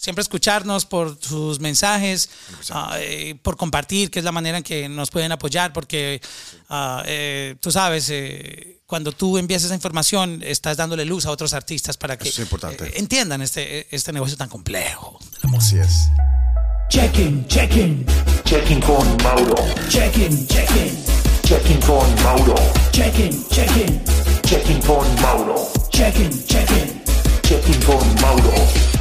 [0.05, 2.29] siempre escucharnos, por sus mensajes,
[2.71, 6.21] ah, eh, por compartir, que es la manera en que nos pueden apoyar, porque
[6.69, 11.55] ah, eh, tú sabes, eh, cuando tú envías esa información, estás dándole luz a otros
[11.55, 12.85] artistas para que Eso es importante.
[12.87, 15.19] eh, entiendan este, este negocio tan complejo.
[15.57, 16.09] Así es.
[16.91, 18.05] Checking, checking,
[18.45, 19.57] Checking con Mauro.
[19.89, 21.03] checking, checking,
[21.43, 22.55] Checking con Mauro.
[22.93, 24.03] checking, checking,
[24.43, 25.73] Checking con Mauro.
[25.91, 27.03] checking, checking.
[27.43, 28.94] Checking con Mauro.